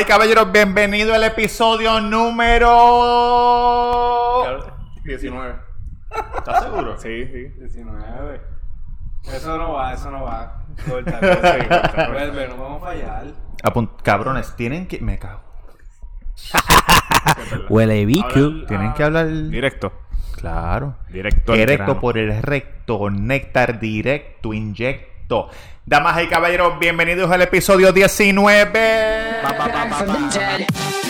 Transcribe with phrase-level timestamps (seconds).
[0.00, 2.68] Damas y caballeros, bienvenido al episodio número
[5.04, 5.54] 19.
[6.38, 6.96] ¿Estás seguro?
[6.98, 7.48] Sí, sí.
[7.58, 8.40] 19.
[9.24, 10.64] Eso no va, eso no va.
[10.88, 12.08] Corta, corta.
[12.12, 13.24] Vuelve, no vamos a fallar.
[13.62, 15.00] Apun- cabrones, tienen que.
[15.00, 15.42] Me cago.
[17.68, 18.64] Huele bicho.
[18.66, 19.28] Tienen que hablar.
[19.28, 19.92] Directo.
[20.36, 20.96] Claro.
[21.10, 22.00] Directo al grano.
[22.00, 23.10] por el recto.
[23.10, 24.54] Néctar directo.
[24.54, 25.09] Inyecto.
[25.86, 29.40] Damas y caballeros, bienvenidos al episodio 19.
[29.96, 31.09] from the dead.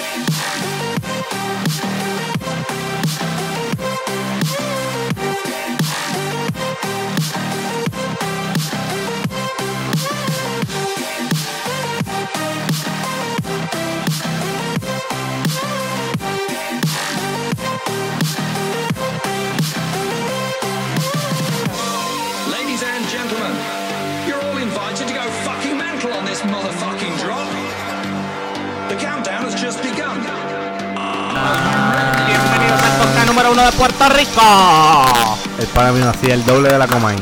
[33.43, 34.43] Número uno de Puerto Rico.
[35.59, 37.19] El para mí hacía el doble de la Comain.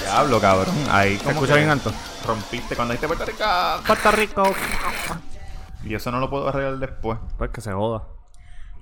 [0.00, 0.74] Diablo, cabrón.
[0.90, 1.18] Ahí.
[1.18, 1.92] ¿Se escucha bien alto?
[2.26, 3.44] Rompiste cuando dijiste Puerto Rico.
[3.86, 4.54] Puerto Rico.
[5.84, 7.18] Y eso no lo puedo arreglar después.
[7.36, 8.04] Pues que se joda.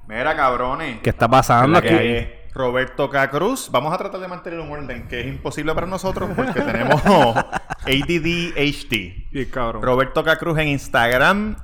[0.06, 1.00] Mira, cabrones.
[1.00, 1.88] ¿Qué está pasando aquí?
[1.88, 3.68] hay Roberto Cacruz.
[3.72, 8.54] Vamos a tratar de mantener un orden que es imposible para nosotros porque tenemos ADD
[8.56, 9.26] HD.
[9.32, 9.82] Y cabrón.
[9.82, 11.56] Roberto Cacruz en Instagram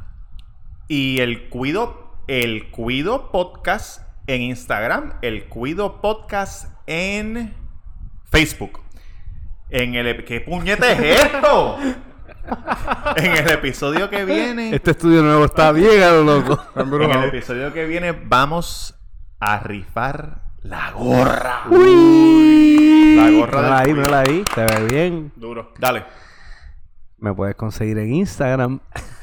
[0.89, 7.55] y el Cuido, el Cuido Podcast en Instagram, el Cuido Podcast en
[8.31, 8.81] Facebook.
[9.69, 11.79] En el ¿Qué puñete es esto?
[13.17, 14.75] en el episodio que viene.
[14.75, 16.63] Este estudio nuevo está bien a lo loco.
[16.77, 18.99] En el episodio que viene vamos
[19.39, 21.65] a rifar la gorra.
[21.71, 24.45] La gorra Mírala ahí, mírala ahí.
[24.55, 25.33] Se ve bien.
[25.37, 25.73] Duro.
[25.79, 26.05] Dale.
[27.19, 28.81] Me puedes conseguir en Instagram.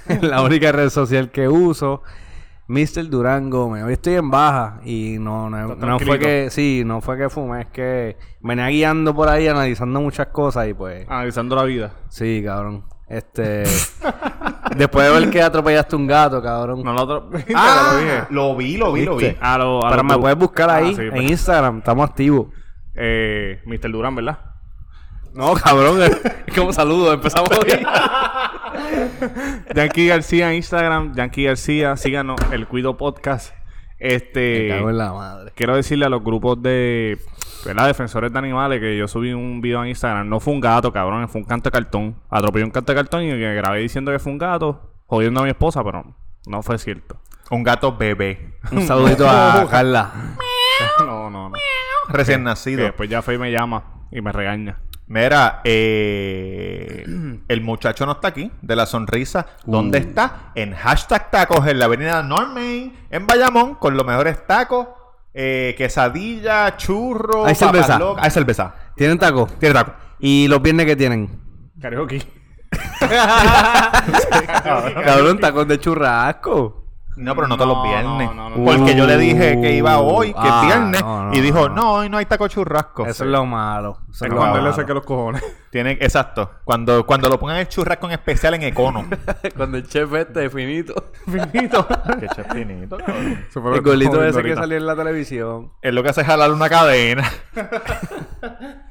[0.22, 2.04] la única red social que uso.
[2.68, 3.08] Mr.
[3.10, 3.68] Durango.
[3.68, 4.80] Hoy estoy en baja.
[4.84, 6.50] Y no, no, no fue que.
[6.50, 7.62] Sí, no fue que fumé.
[7.62, 10.68] Es que venía guiando por ahí analizando muchas cosas.
[10.68, 11.08] Y pues.
[11.10, 11.94] Analizando la vida.
[12.10, 12.84] Sí, cabrón.
[13.08, 13.64] Este.
[14.76, 16.84] después de ver que atropellaste un gato, cabrón.
[16.84, 17.30] No lo otro.
[17.56, 18.22] Ah, lo dije.
[18.30, 19.36] lo vi, lo vi, lo vi.
[19.40, 20.20] A lo, a Pero lo me tú.
[20.22, 21.30] puedes buscar Ah, ahí sí, en pues.
[21.32, 21.78] Instagram.
[21.80, 22.48] Estamos activos.
[22.96, 23.92] Eh, Mr.
[23.92, 24.40] Durán, ¿verdad?
[25.38, 26.00] No, cabrón.
[26.48, 27.14] Es como saludo.
[27.14, 27.86] Empezamos hoy.
[29.76, 31.14] Yankee García en Instagram.
[31.16, 31.96] Yankee García.
[31.96, 32.40] Síganos.
[32.52, 33.54] El Cuido Podcast.
[34.00, 34.70] Me Este.
[34.70, 35.52] cago en la madre.
[35.56, 37.20] Quiero decirle a los grupos de
[37.66, 37.88] ¿verdad?
[37.88, 40.28] defensores de animales que yo subí un video en Instagram.
[40.28, 42.16] No fue un gato, cabrón, fue un canto de cartón.
[42.30, 45.44] Atropellé un canto de cartón y me grabé diciendo que fue un gato, jodiendo a
[45.44, 46.04] mi esposa, pero
[46.48, 47.20] no fue cierto.
[47.50, 48.58] Un gato bebé.
[48.72, 50.12] Un saludito a Carla.
[51.00, 51.56] No, no, no.
[52.10, 52.84] Recién Que nacido.
[52.84, 54.80] después ya fue y me llama y me regaña.
[55.08, 57.06] Mira, eh,
[57.48, 59.46] el muchacho no está aquí, de la sonrisa.
[59.66, 60.52] ¿Dónde está?
[60.56, 64.88] En hashtag tacos en la avenida Normain, en Bayamón, con los mejores tacos,
[65.34, 67.98] eh, quesadilla, churro, Hay cerveza.
[68.00, 68.26] locas.
[68.26, 68.76] Hay cerveza.
[68.96, 69.48] ¿Tienen taco?
[69.60, 69.94] Tiene taco.
[70.20, 71.30] ¿Y los viernes que tienen?
[71.80, 72.22] Karaoke.
[75.06, 76.87] Cabrón, tacos de churrasco.
[77.18, 78.30] No, pero no todos los viernes.
[78.30, 78.64] no, no, no.
[78.64, 81.68] Porque yo le dije que iba hoy, que Ah, es viernes, no, no, y dijo,
[81.68, 81.94] no.
[81.94, 83.06] hoy no hay taco churrasco.
[83.06, 83.98] Eso es lo malo.
[84.10, 84.82] Eso Es lo cuando él le malo.
[84.82, 85.44] saque los cojones.
[85.72, 86.52] Tiene, exacto.
[86.64, 89.06] Cuando, cuando lo pongan el churrasco en especial en Econo.
[89.58, 90.94] Cuando el chef este, finito.
[91.26, 91.86] Finito.
[91.88, 93.46] Cabrón.
[93.50, 95.72] Se fue El golito ese que salió en la televisión.
[95.82, 97.30] Es lo que hace jalar una cadena.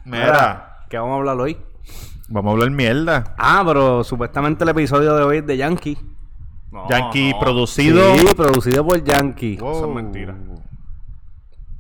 [0.05, 1.57] Mira, ¿qué vamos a hablar hoy?
[2.29, 3.35] vamos a hablar mierda.
[3.39, 5.97] Ah, pero supuestamente el episodio de hoy es de Yankee.
[6.71, 7.39] No, Yankee no.
[7.41, 8.17] producido.
[8.17, 9.57] Sí, producido por Yankee.
[9.57, 9.77] Wow.
[9.77, 10.35] Eso es mentira.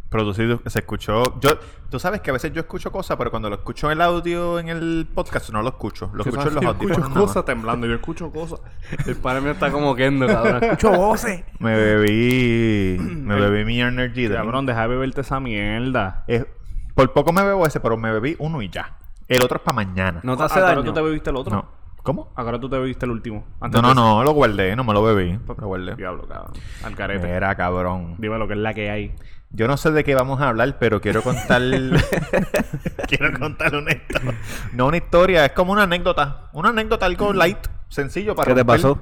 [0.08, 1.38] Producido, se escuchó.
[1.40, 1.58] Yo,
[1.90, 4.60] tú sabes que a veces yo escucho cosas, pero cuando lo escucho en el audio
[4.60, 6.10] en el podcast no lo escucho.
[6.14, 7.86] Lo escucho en los que yo escucho cosas temblando.
[7.88, 8.60] Yo escucho cosas.
[9.06, 10.62] El padre mío está como quendo, cabrón.
[10.62, 11.42] Escucho voces.
[11.58, 12.98] Me bebí.
[13.00, 14.28] Me bebí mi energy.
[14.28, 16.24] Cabrón, deja de beberte esa mierda.
[16.28, 16.46] Es-
[16.94, 18.96] por poco me bebo ese, pero me bebí uno y ya.
[19.28, 20.20] El otro es para mañana.
[20.22, 20.84] ¿No te hace Ahora daño?
[20.84, 21.52] tú te bebiste el otro.
[21.56, 21.66] No.
[22.06, 22.30] ¿Cómo?
[22.36, 23.44] Ahora tú te bebiste el último.
[23.60, 25.36] Antes No, no, de- no, lo guardé, no me lo bebí.
[25.44, 25.96] Lo guardé.
[25.96, 26.52] Diablo, cabrón.
[26.84, 27.26] Al carete.
[27.26, 28.14] Mira, cabrón.
[28.18, 29.12] Dime lo que es la que hay.
[29.50, 31.60] Yo no sé de qué vamos a hablar, pero quiero contar.
[33.08, 34.34] quiero contar una historia.
[34.72, 36.48] No una historia, es como una anécdota.
[36.52, 37.58] Una anécdota algo light,
[37.88, 38.96] sencillo para ¿Qué te pasó?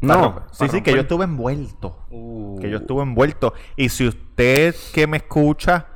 [0.00, 0.22] Para No.
[0.22, 0.42] romper.
[0.52, 2.06] Sí, sí, que yo estuve envuelto.
[2.60, 3.54] Que yo estuve envuelto.
[3.76, 5.86] Y si usted que me escucha.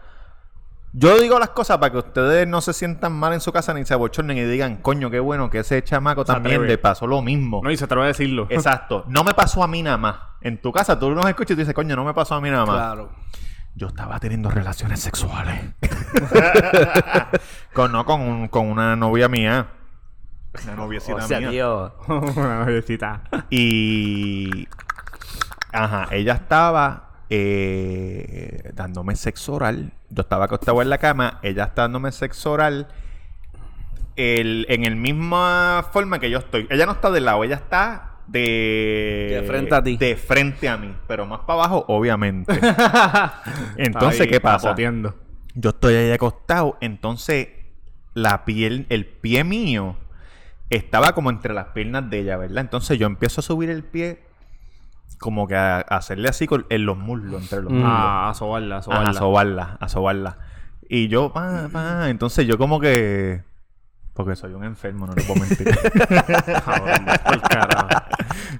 [0.92, 3.84] Yo digo las cosas para que ustedes no se sientan mal en su casa ni
[3.84, 6.68] se abochornen y digan, coño, qué bueno que ese chamaco Se también atreve.
[6.72, 7.60] le pasó lo mismo.
[7.62, 8.46] No, y se atreve a decirlo.
[8.50, 9.04] Exacto.
[9.08, 10.16] No me pasó a mí nada más.
[10.40, 12.50] En tu casa tú nos escuchas y tú dices, coño, no me pasó a mí
[12.50, 12.76] nada más.
[12.76, 13.10] Claro.
[13.76, 15.60] Yo estaba teniendo relaciones sexuales.
[17.72, 19.68] con, no, con, un- con una novia mía.
[20.64, 21.50] Una noviecita O sea, mía.
[21.50, 21.94] tío.
[22.08, 23.22] Una noviecita.
[23.48, 24.66] Y
[25.72, 29.92] Ajá, ella estaba eh, dándome sexo oral.
[30.10, 32.88] Yo estaba acostado en la cama, ella está dándome sexo oral.
[34.16, 36.66] El, en el misma forma que yo estoy.
[36.68, 39.38] Ella no está de lado, ella está de...
[39.40, 39.96] De frente a ti.
[39.96, 42.52] De frente a mí, pero más para abajo, obviamente.
[43.76, 44.68] entonces, Ahí, ¿qué pasa?
[44.68, 45.14] capoteando.
[45.54, 47.48] Yo estoy ahí acostado, entonces
[48.14, 49.96] la piel, el pie mío
[50.68, 52.58] estaba como entre las piernas de ella, ¿verdad?
[52.58, 54.20] Entonces yo empiezo a subir el pie
[55.20, 57.76] como que a, a hacerle así con, en los muslos, entre los Mm.
[57.76, 57.92] muslos.
[57.94, 59.10] Ah, a sobarla, a Ajá, sobarla.
[59.10, 60.38] a sobarla, a sobarla.
[60.88, 63.42] Y yo, pa, pa, entonces yo como que...
[64.14, 65.68] Porque soy un enfermo, no le puedo mentir.
[66.64, 67.06] Cabrón,
[67.48, 67.88] carajo.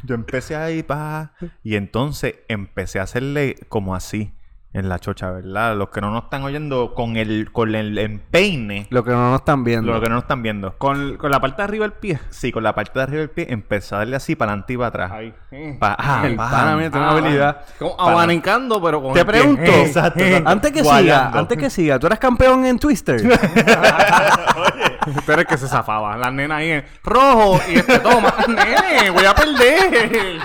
[0.04, 1.32] yo empecé ahí, pa,
[1.64, 4.32] y entonces empecé a hacerle como así
[4.72, 5.76] en la chocha, ¿verdad?
[5.76, 9.40] Los que no nos están oyendo con el, con el empeine, Lo que no nos
[9.40, 9.90] están viendo.
[9.90, 10.74] los que no nos están viendo.
[10.78, 12.20] Con, con la parte de arriba del pie.
[12.30, 14.76] Sí, con la parte de arriba del pie, empecé a darle así para adelante y
[14.76, 15.10] para atrás.
[15.12, 15.34] Ahí.
[15.50, 15.76] Eh.
[15.80, 17.60] Pa- ah, El pa- pana mío tiene una Ah, habilidad.
[17.98, 20.48] Abanicando, pero con Te el pregunto, Eh, Exacto, exacto.
[20.50, 23.20] antes que siga, antes que siga, ¿tú eres campeón en Twister?
[25.26, 26.16] Pero es que se zafaba.
[26.16, 28.34] La nena ahí en rojo y este toma.
[28.48, 30.40] Nene, voy a perder.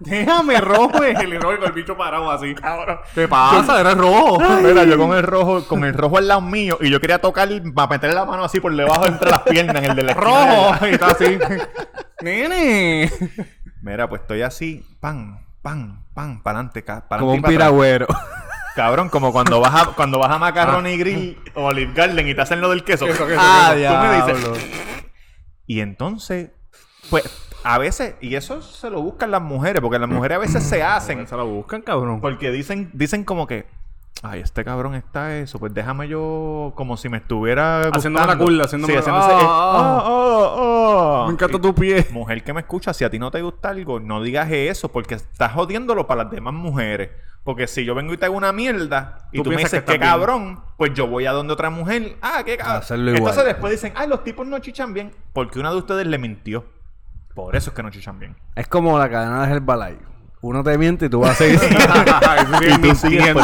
[0.00, 1.02] Déjame rojo.
[1.02, 2.54] El rojo con el bicho parado así.
[2.54, 2.98] Cabrón.
[3.14, 3.80] ¿Qué pasa?
[3.80, 4.38] Eres rojo.
[4.62, 7.48] Mira, yo con el rojo, con el rojo al lado mío, y yo quería tocar
[7.74, 10.46] para meterle la mano así por debajo entre las piernas, en el de la esquina
[10.46, 10.86] de rojo.
[10.86, 11.38] Y está así.
[12.22, 13.10] Nene.
[13.82, 18.06] Mira, pues estoy así, pan, pan, pan, para adelante, para Como un piragüero.
[18.76, 22.40] Cabrón, como cuando vas a, cuando vas a Macaroni Grill o Olive Garden y te
[22.42, 23.06] hacen lo del queso.
[23.06, 24.70] Queso, queso, ah, Tú me dices.
[25.66, 26.50] Y entonces,
[27.10, 27.24] pues,
[27.64, 30.82] a veces, y eso se lo buscan las mujeres, porque las mujeres a veces se
[30.82, 32.20] hacen, Se lo buscan, cabrón.
[32.20, 33.66] porque dicen, dicen como que,
[34.22, 38.34] ay, este cabrón está eso, pues déjame yo, como si me estuviera Haciéndome gustando.
[38.34, 41.24] la curla, haciéndome Sí, la- Ah, ah, ah, ah, ah.
[41.26, 42.06] Me encanta tu pie.
[42.12, 45.14] Mujer que me escucha, si a ti no te gusta algo, no digas eso, porque
[45.14, 47.08] estás jodiéndolo para las demás mujeres.
[47.46, 49.92] Porque si yo vengo y te hago una mierda y Tú tú, me dices que
[49.92, 50.00] bien.
[50.00, 52.16] cabrón, pues yo voy a donde otra mujer.
[52.20, 52.82] Ah, qué cabrón.
[53.02, 53.16] igual.
[53.18, 55.14] Entonces después dicen, ay, los tipos no chichan bien.
[55.32, 56.66] Porque una de ustedes le mintió.
[57.36, 58.34] Por eso es que no chichan bien.
[58.56, 60.02] Es como la cadena de Herbalife.
[60.40, 61.60] Uno te miente y tú vas a seguir.
[62.68, 63.36] y tú sigues.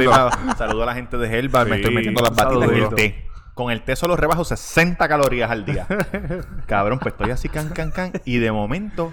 [0.58, 1.68] Saludo a la gente de Herbal.
[1.68, 3.24] me estoy metiendo las batidas y el té.
[3.54, 5.86] Con el té solo rebajo 60 calorías al día.
[6.66, 8.12] Cabrón, pues estoy así, can, can, can.
[8.24, 9.12] Y de momento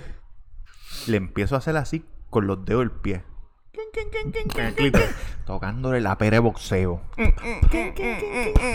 [1.06, 3.29] le empiezo a hacer así con los dedos del pie.
[5.46, 7.02] Tocándole la pera de boxeo.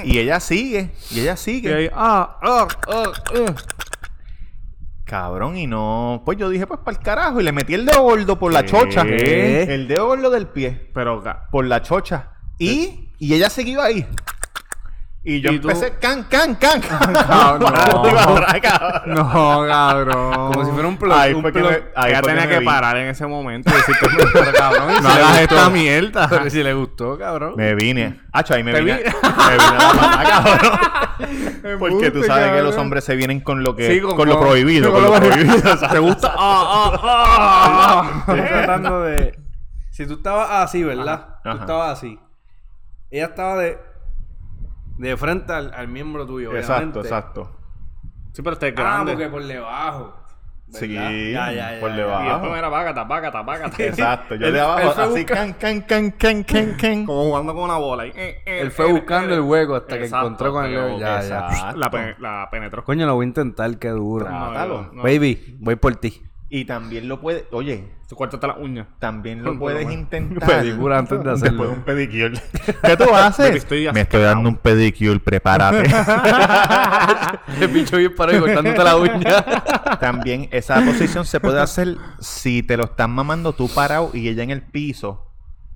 [0.05, 0.91] y ella sigue.
[1.11, 1.75] Y ella Y sigue.
[1.75, 3.55] ahí, ah, ah, ah, ah.
[5.05, 6.23] Cabrón, y no.
[6.25, 7.41] Pues yo dije, pues para el carajo.
[7.41, 8.69] Y le metí el dedo gordo por la ¿Qué?
[8.69, 9.03] chocha.
[9.03, 10.91] El dedo gordo del pie.
[10.95, 12.31] Pero, por la chocha.
[12.59, 14.07] Y, y ella seguía ahí.
[15.27, 15.71] Y yo ¿Y tú?
[15.71, 16.83] empecé can, can, can.
[16.91, 17.59] No.
[17.65, 19.15] Cabrón.
[19.15, 20.53] no, cabrón.
[20.53, 21.13] Como si fuera un plug.
[21.15, 21.71] Ahí un fue que plug.
[21.71, 22.65] me- ahí Ella fue tenía que vi.
[22.67, 25.55] parar en ese momento y decirte, pero cabrón, no si le hagas gustó.
[25.57, 26.29] esta mierda.
[26.29, 27.55] Pero si le gustó, cabrón.
[27.57, 28.21] Me vine.
[28.33, 28.99] Hacho, ahí me vine.
[28.99, 31.79] vi- me vine a la mamá, cabrón.
[31.79, 34.93] Porque tú sabes que los hombres se vienen con lo que Sí, con, lo prohibido,
[34.93, 35.59] con con, lo lo prohibido.
[35.77, 35.91] ¿sabes?
[35.91, 36.35] ¿Te gusta?
[36.37, 38.25] Ah, ah, ah.
[38.29, 39.39] Estoy tratando de.
[39.91, 41.37] Si tú estabas así, ¿verdad?
[41.43, 42.19] Tú estabas así.
[43.11, 43.79] Ella estaba de.
[44.99, 47.01] De frente al, al miembro tuyo, Exacto, obviamente.
[47.01, 47.51] exacto.
[48.33, 49.13] Sí, pero este es Ah, grande.
[49.13, 50.15] porque por debajo.
[50.71, 51.11] Sí, ¿verdad?
[51.11, 51.97] Ya, ya, ya, por ya.
[51.97, 52.25] debajo.
[52.25, 53.83] Y después era págata, págata, págata.
[53.85, 57.07] Exacto, yo Él- de abajo fue así busca- can, can, can, can, can, can.
[57.07, 58.03] Como jugando con una bola.
[58.05, 58.13] ahí.
[58.17, 59.35] Eh, eh, Él fue eh, buscando eh.
[59.37, 60.99] el hueco hasta que Exacto, encontró con el dedo.
[60.99, 61.47] Ya, ya.
[61.49, 61.77] Exacto.
[61.79, 62.83] La, pe- la penetró.
[62.85, 64.25] Coño, lo voy a intentar, qué duro.
[64.27, 64.91] Trátalo.
[64.93, 65.03] no.
[65.03, 66.21] Baby, voy por ti.
[66.51, 68.87] Y también lo puede, oye, Tú cortaste las uñas.
[68.99, 70.47] también lo puedes intentar.
[70.61, 71.63] Pedicura antes de Después hacerlo.
[71.65, 72.41] de un pedicure.
[72.83, 73.57] ¿Qué tú haces?
[73.57, 75.91] Estoy Me estoy dando un pedicure, prepárate.
[77.61, 79.45] El bicho bien parado y cortándote la uña.
[79.99, 84.43] También esa posición se puede hacer si te lo están mamando tú parado y ella
[84.43, 85.27] en el piso,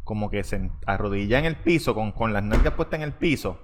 [0.08, 3.58] como que se arrodilla en el piso con, con las nalgas puestas en el piso.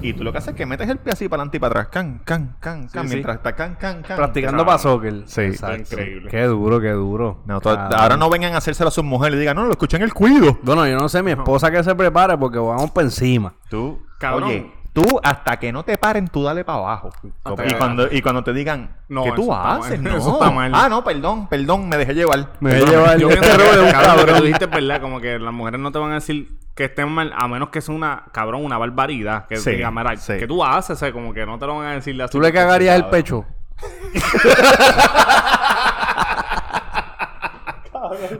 [0.00, 1.80] Y tú lo que haces es que metes el pie así para adelante y para
[1.80, 1.88] atrás.
[1.88, 3.08] Can, can, can, can.
[3.08, 3.14] sí.
[3.14, 4.16] mientras está can, can, can.
[4.16, 5.24] Practicando para soccer.
[5.26, 5.40] Sí.
[5.40, 5.94] Exacto.
[5.94, 6.30] Increíble.
[6.30, 7.42] Qué duro, qué duro.
[7.46, 10.04] No, ahora no vengan a hacérselo a sus mujeres y digan, no, lo escuché en
[10.04, 10.56] el cuido.
[10.62, 13.54] Bueno, yo no sé, mi esposa que se prepare porque vamos para encima.
[13.68, 14.50] Tú, Cabrón.
[14.50, 17.10] oye, tú hasta que no te paren, tú dale para abajo.
[17.44, 20.00] Hasta Y que- cuando, y cuando te digan, No, ¿qué tú haces?
[20.00, 20.12] mal.
[20.12, 20.18] No.
[20.18, 20.72] Eso está mal.
[20.74, 22.52] Ah, no, perdón, perdón, me dejé llevar.
[22.60, 25.00] Me a llevar Yo este rol de que, un cabrón, lo que dijiste es verdad,
[25.00, 27.80] como que las mujeres no te van a decir que estén mal, a menos que
[27.80, 29.46] sea una, cabrón, una barbaridad.
[29.46, 30.34] Que Sí, diga, mira, sí.
[30.38, 30.90] ¿qué tú haces?
[30.90, 32.30] O sea, como que no te lo van a decir así.
[32.32, 33.44] ¿Tú le cagarías el pecho?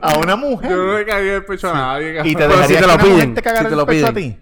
[0.01, 0.71] A una Yo mujer.
[0.71, 2.47] no le cagaría el pecho a nadie, Y te.
[2.47, 4.33] Pero si dejarías te que lo piden, si te el lo pecho a piden.
[4.35, 4.39] ti.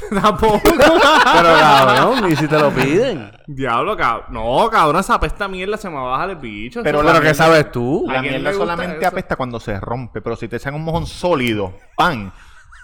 [0.22, 0.60] Tampoco.
[0.64, 3.30] Pero cabrón, ¿y si te lo piden?
[3.46, 4.26] Diablo, cabrón.
[4.30, 6.82] No, cabrón, esa pesta mierda se me va a bajar el bicho.
[6.82, 8.04] Pero Eso- la ¿Pero qué mierda- sabes tú?
[8.08, 9.08] La ¿A quién mierda solamente eso?
[9.08, 12.32] apesta cuando se rompe, pero si te echan un mojón sólido, pan.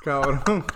[0.04, 0.64] Cabrón.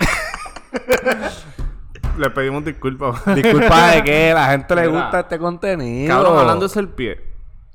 [2.19, 3.23] Le pedimos disculpas.
[3.35, 6.14] Disculpa de que a la gente le gusta este contenido.
[6.14, 7.21] Cabrón, hablando de el pie.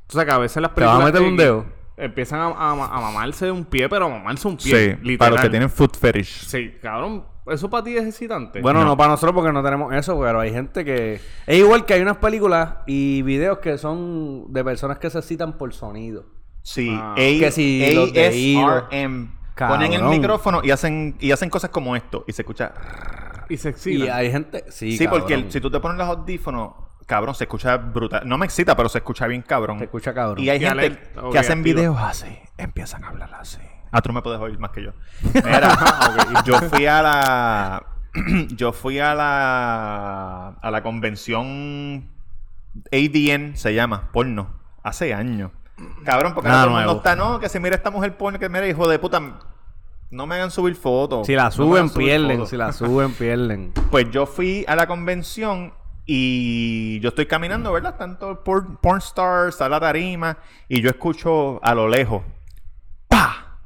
[0.09, 1.13] O sea, que a veces las ¿Te vas a películas...
[1.13, 1.65] meter un dedo?
[2.03, 4.95] Empiezan a, a, a mamarse de un pie, pero a mamarse un pie.
[4.95, 5.17] Sí, literal.
[5.17, 6.45] para los que tienen food fetish.
[6.47, 7.25] Sí, cabrón.
[7.47, 8.61] ¿Eso para ti es excitante?
[8.61, 8.95] Bueno, no.
[8.95, 11.19] para nosotros porque no tenemos eso, pero hay gente que...
[11.47, 15.57] Es igual que hay unas películas y videos que son de personas que se citan
[15.57, 16.25] por sonido.
[16.61, 17.13] Sí, Ah.
[17.13, 19.31] A- Que si ASRM.
[19.57, 22.23] Ponen el micrófono y hacen, y hacen cosas como esto.
[22.27, 22.73] Y se escucha.
[23.49, 24.15] Y se Y excita.
[24.15, 24.63] hay gente...
[24.69, 26.73] Sí, Sí, porque el- si tú te pones los audífonos,
[27.05, 28.21] cabrón, se escucha brutal.
[28.27, 29.77] No me excita, pero se escucha bien cabrón.
[29.77, 30.39] Te escucha cabrón.
[30.43, 33.59] Y hay Y gente alerta, que hacen videos así, empiezan a hablar así.
[33.91, 34.91] Ah, tú me puedes oír más que yo.
[35.33, 35.77] Mira,
[36.45, 37.85] yo fui a la.
[38.55, 40.47] yo fui a la.
[40.61, 42.09] A la convención
[42.91, 44.53] ADN, se llama, porno,
[44.83, 45.51] hace años.
[46.05, 46.97] Cabrón, porque Nada ahora todo el mundo nuevo.
[46.99, 49.19] está, no, que se mira esta mujer porno, que mira, hijo de puta.
[50.09, 51.25] No me hagan subir fotos.
[51.25, 52.45] Si la No suben, pierden.
[52.45, 53.73] Si la suben, pierden.
[53.91, 55.73] Pues yo fui a la convención
[56.05, 57.95] y yo estoy caminando, ¿verdad?
[57.97, 62.23] Tanto por porn stars, a la tarima, y yo escucho a lo lejos.
[63.07, 63.57] ¡Pa!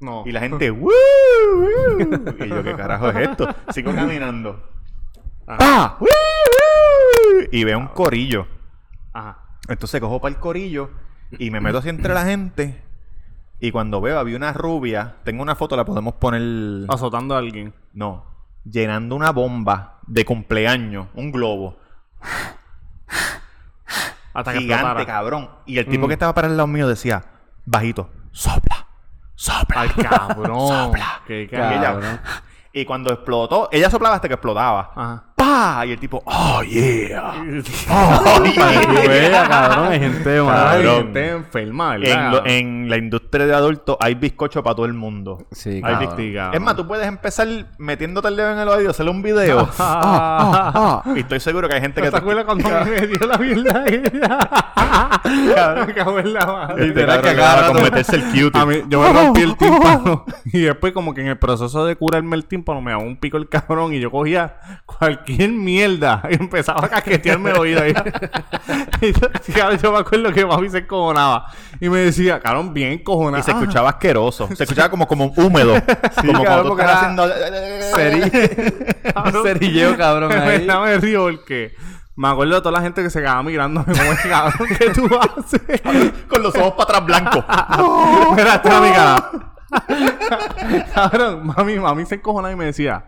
[0.00, 0.24] No.
[0.26, 0.90] Y la gente, ¡Woo!
[1.58, 2.44] ¡Woo!
[2.44, 3.48] Y yo, ¿qué carajo es esto?
[3.70, 4.62] Sigo caminando.
[5.44, 5.98] ¡Pa!
[6.00, 6.08] ¡Woo!
[6.08, 7.48] ¡Woo!
[7.52, 8.46] Y veo un corillo.
[9.12, 9.38] Ajá.
[9.68, 10.90] Entonces cojo para el corillo
[11.38, 12.82] y me meto así entre la gente.
[13.60, 15.16] Y cuando veo, había una rubia.
[15.22, 16.86] Tengo una foto, la podemos poner.
[16.88, 17.74] Azotando a alguien.
[17.92, 18.24] No.
[18.64, 21.78] Llenando una bomba de cumpleaños, un globo.
[24.34, 25.06] Hasta que gigante, explotara.
[25.06, 25.50] cabrón.
[25.66, 27.24] Y el tipo que estaba para el lado mío decía,
[27.64, 28.86] bajito, sopla,
[29.34, 29.80] sopla.
[29.82, 30.68] Ay, cabrón.
[30.68, 31.22] Sopla.
[31.26, 32.20] Qué Y, cabrón.
[32.72, 34.92] y cuando explotó, ella soplaba hasta que explotaba.
[34.94, 35.24] Ajá.
[35.40, 35.86] ¡Pah!
[35.86, 37.32] Y el tipo, ¡oh, yeah!
[37.88, 38.20] Ah.
[38.26, 39.08] ¡Oh, yeah!
[39.08, 40.56] Vea, cabrón, hay gente Ay, mal.
[40.82, 40.96] Cabrón.
[41.04, 42.12] gente enferma, ¿verdad?
[42.12, 45.38] En, lo- en la industria de adultos hay bizcocho para todo el mundo.
[45.50, 45.98] Sí, Hay cabrón.
[46.00, 46.34] bizcocho.
[46.34, 46.54] cabrón.
[46.54, 49.66] Es más, tú puedes empezar metiéndote el dedo en el oído, hacerle un video.
[49.78, 51.12] Ah, ah, ah.
[51.16, 54.38] Y estoy seguro que hay gente que ¿Te acuerdas cuando me dio la mierda ella?
[55.86, 56.86] Me cago en la madre.
[56.88, 58.56] Literal, que acaba con meterse el Q-tip.
[58.56, 60.24] A mí, yo me rompí el tímpano.
[60.52, 63.36] Y después, como que en el proceso de curarme el tímpano, me daba un pico
[63.36, 63.94] el cabrón.
[63.94, 67.82] Y yo cogía cualquier mierda y empezaba a casquetearme el oído.
[69.02, 69.52] Y yo, sí,
[69.90, 71.46] me acuerdo que mami se encojonaba.
[71.80, 73.40] Y me decía, cabrón, bien cojonada.
[73.40, 74.46] Y se escuchaba asqueroso.
[74.54, 75.72] Se escuchaba como, como húmedo.
[76.26, 77.26] como cabrón, cuando tú estás era- haciendo...
[77.96, 80.58] Seri- Un cerilleo, cabrón, ahí.
[80.58, 81.74] verdad me río porque
[82.14, 85.08] me acuerdo de toda la gente que se quedaba mirándome como es cabrón que tú
[85.18, 85.80] haces.
[86.28, 87.44] Con los ojos para atrás blancos.
[88.36, 89.30] Mira, esta es mi cara.
[90.94, 93.04] cabrón, mami, mami se encojona y me decía,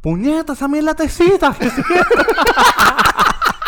[0.00, 1.54] puñeta, esa mierda te cita.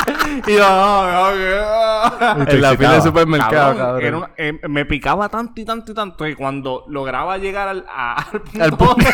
[0.04, 3.00] ¿qué es esto?" y yo, no, no, que- En la fila de excitaba.
[3.00, 4.02] supermercado, Cabrón, cabrón.
[4.04, 7.84] era una- eh, me picaba tanto y tanto y tanto que cuando lograba llegar al,
[7.88, 9.06] a- al punto, Al punto.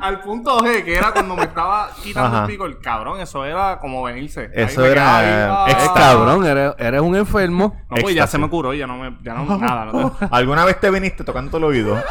[0.00, 2.44] al punto G, que era cuando me estaba quitando Ajá.
[2.44, 4.50] el pico, el cabrón, eso era como venirse.
[4.52, 5.92] Eso era, ah.
[5.94, 7.76] Cabrón, eres, eres un enfermo.
[7.88, 9.86] No, pues ya se me curó, ya no me, ya no, nada.
[9.86, 12.02] No, ¿Alguna vez te viniste tocando el oído?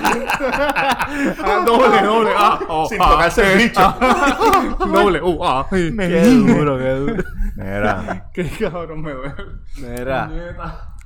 [0.00, 2.30] Ah, doble, doble.
[2.36, 3.80] Ah, oh, Sin ah, tocarse el bicho.
[3.80, 5.20] ah, doble.
[5.22, 7.24] Uh, ah, Qué duro, qué duro.
[7.56, 8.30] Mira.
[8.32, 9.34] qué cabrón me duele.
[9.78, 10.30] Mira,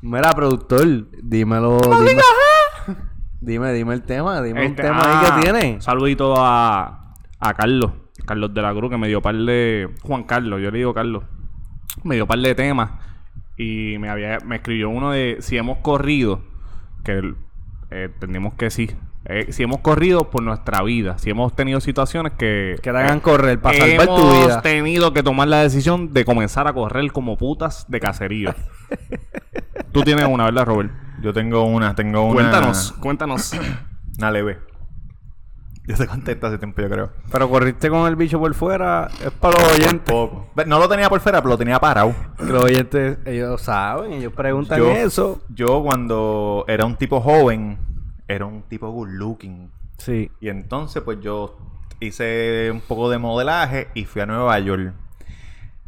[0.03, 0.87] mira, productor,
[1.23, 1.79] dímelo.
[1.81, 2.23] Dime,
[3.41, 5.81] dime, dime el tema, dime un Este, tema ah, ahí que tiene.
[5.81, 7.93] Saludito a, a Carlos.
[8.27, 9.91] Carlos de la Cruz, que me dio par de.
[10.03, 11.25] Juan Carlos, yo le digo Carlos.
[12.05, 12.91] Me dio par de temas.
[13.57, 16.43] Y me había me escribió uno de si hemos corrido.
[17.05, 17.35] Que
[17.93, 18.91] eh, entendimos que sí.
[19.27, 21.19] Eh, si hemos corrido por nuestra vida.
[21.19, 22.77] Si hemos tenido situaciones que.
[22.83, 24.63] Que te hagan correr para salvar hemos tu vida.
[24.63, 28.55] tenido que tomar la decisión de comenzar a correr como putas de caserío.
[29.93, 30.91] Tú tienes una, ¿verdad, Robert?
[31.21, 32.35] Yo tengo una, tengo una...
[32.35, 33.53] Cuéntanos, cuéntanos.
[34.19, 34.72] Una leve.
[35.85, 37.11] Yo te contesto hace tiempo, yo creo.
[37.31, 40.13] Pero corriste con el bicho por fuera, es para los oyentes.
[40.15, 40.47] Poco.
[40.67, 42.15] No lo tenía por fuera, pero lo tenía parado.
[42.39, 45.43] Los oyentes, ellos saben, ellos preguntan Yo, eso.
[45.49, 47.79] yo cuando era un tipo joven,
[48.29, 49.73] era un tipo good looking.
[49.99, 50.31] Sí.
[50.41, 51.57] Y entonces, pues yo
[51.99, 54.93] hice un poco de modelaje y fui a Nueva York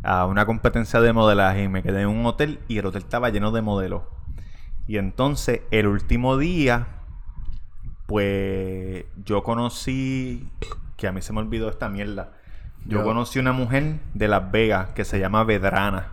[0.03, 3.31] a una competencia de modelaje y me quedé en un hotel y el hotel estaba
[3.31, 4.03] lleno de modelos.
[4.87, 6.94] Y entonces, el último día,
[8.07, 10.49] pues yo conocí,
[10.97, 12.33] que a mí se me olvidó esta mierda.
[12.87, 16.13] Yo, Yo- conocí una mujer de Las Vegas que se llama Vedrana.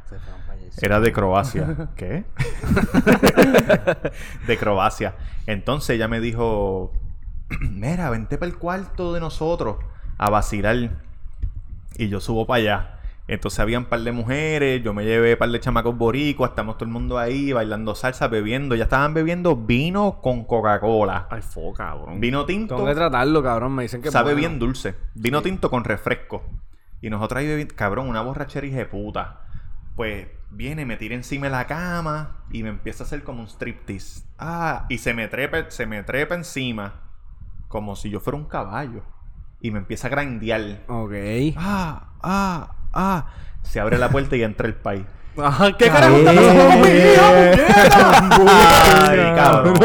[0.81, 1.89] Era de Croacia.
[1.97, 2.23] ¿Qué?
[4.47, 5.15] de Croacia.
[5.47, 6.93] Entonces ella me dijo,
[7.69, 9.77] mira, vente para el cuarto de nosotros
[10.17, 10.91] a vacilar.
[11.97, 12.97] Y yo subo para allá.
[13.27, 16.77] Entonces había un par de mujeres, yo me llevé un par de chamacos boricuas, estamos
[16.77, 18.75] todo el mundo ahí bailando salsa, bebiendo.
[18.75, 21.27] Ya estaban bebiendo vino con Coca-Cola.
[21.29, 22.19] Ay, fo, cabrón.
[22.19, 22.75] Vino tinto.
[22.75, 23.73] Tengo que tratarlo, cabrón.
[23.75, 24.39] Me dicen que Sabe bueno.
[24.39, 24.95] bien dulce.
[25.15, 26.43] Vino tinto con refresco.
[27.01, 29.41] Y nosotros ahí bebiendo, cabrón, una borrachera hija de puta.
[29.95, 33.47] Pues viene, me tira encima de la cama y me empieza a hacer como un
[33.47, 34.23] striptease.
[34.37, 37.01] Ah, y se me trepa, se me trepa encima
[37.67, 39.03] como si yo fuera un caballo.
[39.61, 40.83] Y me empieza a grandear.
[40.87, 41.13] Ok.
[41.55, 43.25] Ah, ah, ah.
[43.63, 45.03] Se abre la puerta y entra el país.
[45.41, 48.31] Ajá, ¿Qué carajo está pasando con mi hija,
[49.09, 49.75] Ay, cabrón.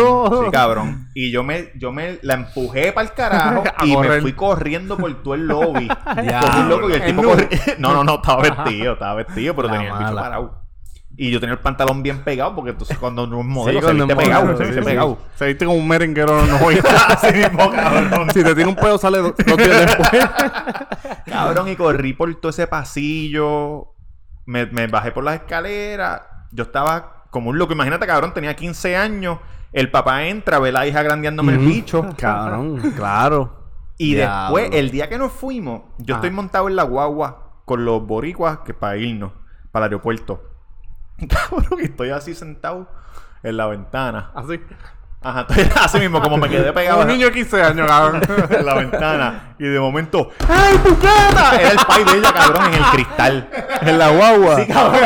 [0.44, 1.08] Sí, cabrón.
[1.14, 4.22] Y yo me, yo me la empujé para el carajo y me correr.
[4.22, 5.88] fui corriendo por todo el lobby.
[6.04, 9.68] Como un loco y el tipo corri- No, no, no, estaba vestido, estaba vestido, pero
[9.68, 10.20] La tenía el bicho mala.
[10.22, 10.65] parado.
[11.18, 13.92] Y yo tenía el pantalón bien pegado porque entonces cuando uno es modelo Sí, se
[13.94, 14.84] viste modelo, pegado, se viste sí.
[14.84, 15.18] pegado.
[15.36, 16.78] Se viste como un merenguero no voy.
[17.08, 18.30] Así mismo, cabrón.
[18.32, 20.10] Si te tiene un pedo sale do- dos días después.
[21.26, 23.94] Cabrón, y corrí por todo ese pasillo.
[24.44, 26.22] Me, me bajé por las escaleras.
[26.52, 27.72] Yo estaba como un loco.
[27.72, 29.38] Imagínate, cabrón, tenía 15 años.
[29.72, 32.06] El papá entra, ve la hija grandeándome el bicho.
[32.16, 33.64] Cabrón, claro.
[33.98, 38.06] Y después, el día que nos fuimos, yo estoy montado en la guagua con los
[38.06, 39.32] boricuas que para irnos
[39.72, 40.42] para el aeropuerto.
[41.28, 42.88] Cabrón, y estoy así sentado
[43.42, 44.30] en la ventana.
[44.34, 44.60] Así.
[45.22, 48.22] Ajá, estoy así mismo, como me quedé pegado Un niño de 15 años, cabrón.
[48.50, 49.54] en la ventana.
[49.58, 51.56] Y de momento, ¡Ay, puñeta!
[51.58, 53.50] Era el pai de ella, cabrón, en el cristal.
[53.80, 54.56] En la guagua.
[54.56, 55.00] Sí, cabrón.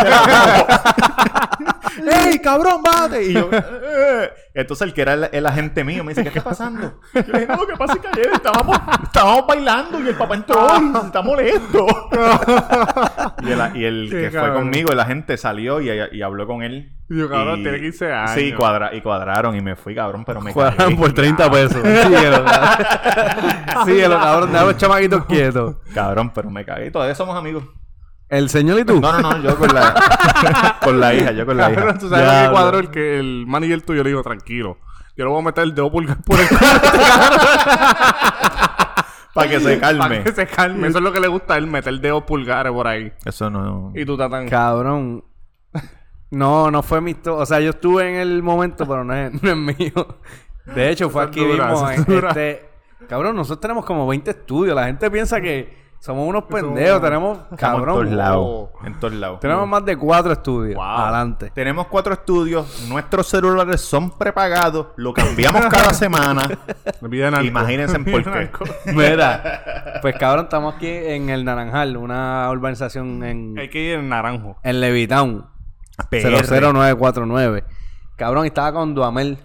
[2.09, 3.25] ¡Ey, cabrón, bate!
[3.25, 4.30] Y yo, "Eh".
[4.54, 7.00] Entonces el que era el, el agente mío me dice, ¿qué está pasando?
[7.14, 10.16] Yo le dije, no, lo que pasa es que ayer estábamos, estábamos bailando y el
[10.16, 11.87] papá entró y está molesto.
[13.45, 14.57] y el, y el que fue cabrón.
[14.64, 16.97] conmigo, el agente salió y, y habló con él.
[17.09, 18.30] Y yo, cabrón, tiene 15 años.
[18.33, 20.97] Sí, cuadra, y cuadraron y me fui, cabrón, pero me cagué.
[20.97, 21.83] por 30 pesos.
[21.83, 22.87] Síguelo, cabrón.
[23.87, 24.52] Síguelo, cabrón.
[24.52, 25.76] Deja los chamaquitos quietos.
[25.95, 26.90] Cabrón, pero me cagué.
[26.90, 27.64] Todavía somos amigos.
[28.31, 29.01] El señor y tú.
[29.01, 31.99] No, no, no, yo con la, con la hija, yo con la hija.
[31.99, 34.79] Tú sabes lo que cuadró el que el manager tuyo le dijo, tranquilo.
[35.16, 36.47] Yo le voy a meter el dedo pulgar por el
[39.35, 40.23] Para que se para calme.
[40.25, 40.88] que se calme.
[40.88, 43.12] Eso es lo que le gusta a él, meter el dedo pulgares por ahí.
[43.25, 43.93] Eso no.
[43.95, 44.49] Y tú estás tan...
[44.49, 45.25] Cabrón.
[46.31, 49.33] No, no fue mi to- O sea, yo estuve en el momento, pero no es,
[49.43, 50.19] no es mío.
[50.75, 51.90] De hecho, fue aquí dura, mismo.
[51.90, 52.69] en este...
[53.09, 54.75] Cabrón, nosotros tenemos como 20 estudios.
[54.77, 57.01] La gente piensa que somos unos pendejos.
[57.01, 57.95] Tenemos, Estamos en cabrón.
[57.95, 58.39] todos lados.
[58.45, 58.71] Oh.
[58.85, 59.41] En todos lados.
[59.41, 60.75] Tenemos más de cuatro estudios.
[60.77, 60.85] Wow.
[60.85, 61.51] Adelante.
[61.55, 62.87] Tenemos cuatro estudios.
[62.89, 64.89] Nuestros celulares son prepagados.
[64.97, 66.43] Lo cambiamos cada semana.
[67.43, 68.51] Imagínense Me por qué.
[68.93, 74.09] Mira, pues cabrón, estamos aquí en el Naranjal, una urbanización en, Hay que ir en
[74.09, 74.57] naranjo.
[74.63, 75.47] en Levitown.
[76.09, 76.47] PR.
[76.47, 77.65] 00949.
[78.17, 79.39] Cabrón, estaba con Duamel.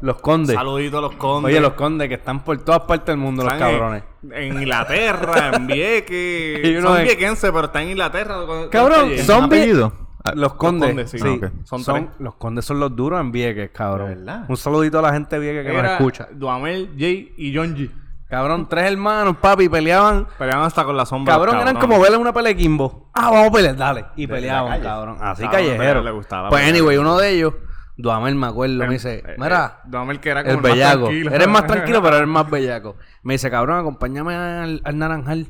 [0.00, 0.54] Los condes.
[0.54, 1.50] Saluditos a los condes.
[1.52, 4.02] Oye, los condes que están por todas partes del mundo, los en- cabrones.
[4.32, 6.82] En Inglaterra, en Vieques.
[6.82, 8.36] Son de- viequenses, pero están en Inglaterra.
[8.70, 9.92] Cabrón, son apellido?
[10.34, 11.18] Los condes, condes, sí.
[11.18, 11.40] sí.
[11.42, 11.80] Ah, ok.
[11.82, 14.08] Son, los condes son los duros en Vieques, cabrón.
[14.08, 14.44] ¿De verdad?
[14.48, 16.28] Un saludito a la gente de Vieques que nos escucha.
[16.32, 17.90] Duamel, Jay y John G.
[18.28, 20.26] Cabrón, tres hermanos, papi, peleaban.
[20.38, 21.34] Peleaban hasta con la sombra.
[21.34, 23.10] Cabrón, eran como verle una pelea de Kimbo.
[23.12, 24.06] Ah, vamos a pelear, dale.
[24.16, 25.18] Y peleaban, cabrón.
[25.20, 26.02] Así Cabrón, callejero.
[26.02, 27.54] le gustaba la Pues anyway, uno de ellos,
[27.96, 31.10] Duamel, me acuerdo, me dice, Eh, mira, eh, Duamel que era como el bellaco.
[31.10, 32.96] Eres más tranquilo, pero eres más bellaco.
[33.22, 35.48] Me dice, cabrón, acompáñame al, al naranjal.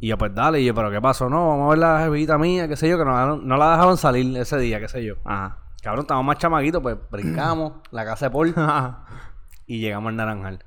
[0.00, 0.60] Y yo, pues dale.
[0.60, 1.28] Y yo, pero ¿qué pasó?
[1.28, 3.96] No, vamos a ver la jevita mía, qué sé yo, que no, no la dejaban
[3.96, 5.14] salir ese día, qué sé yo.
[5.24, 5.58] Ajá.
[5.82, 8.54] Cabrón, estábamos más chamaquitos, pues brincamos la casa de Paul
[9.66, 10.64] y llegamos al naranjal.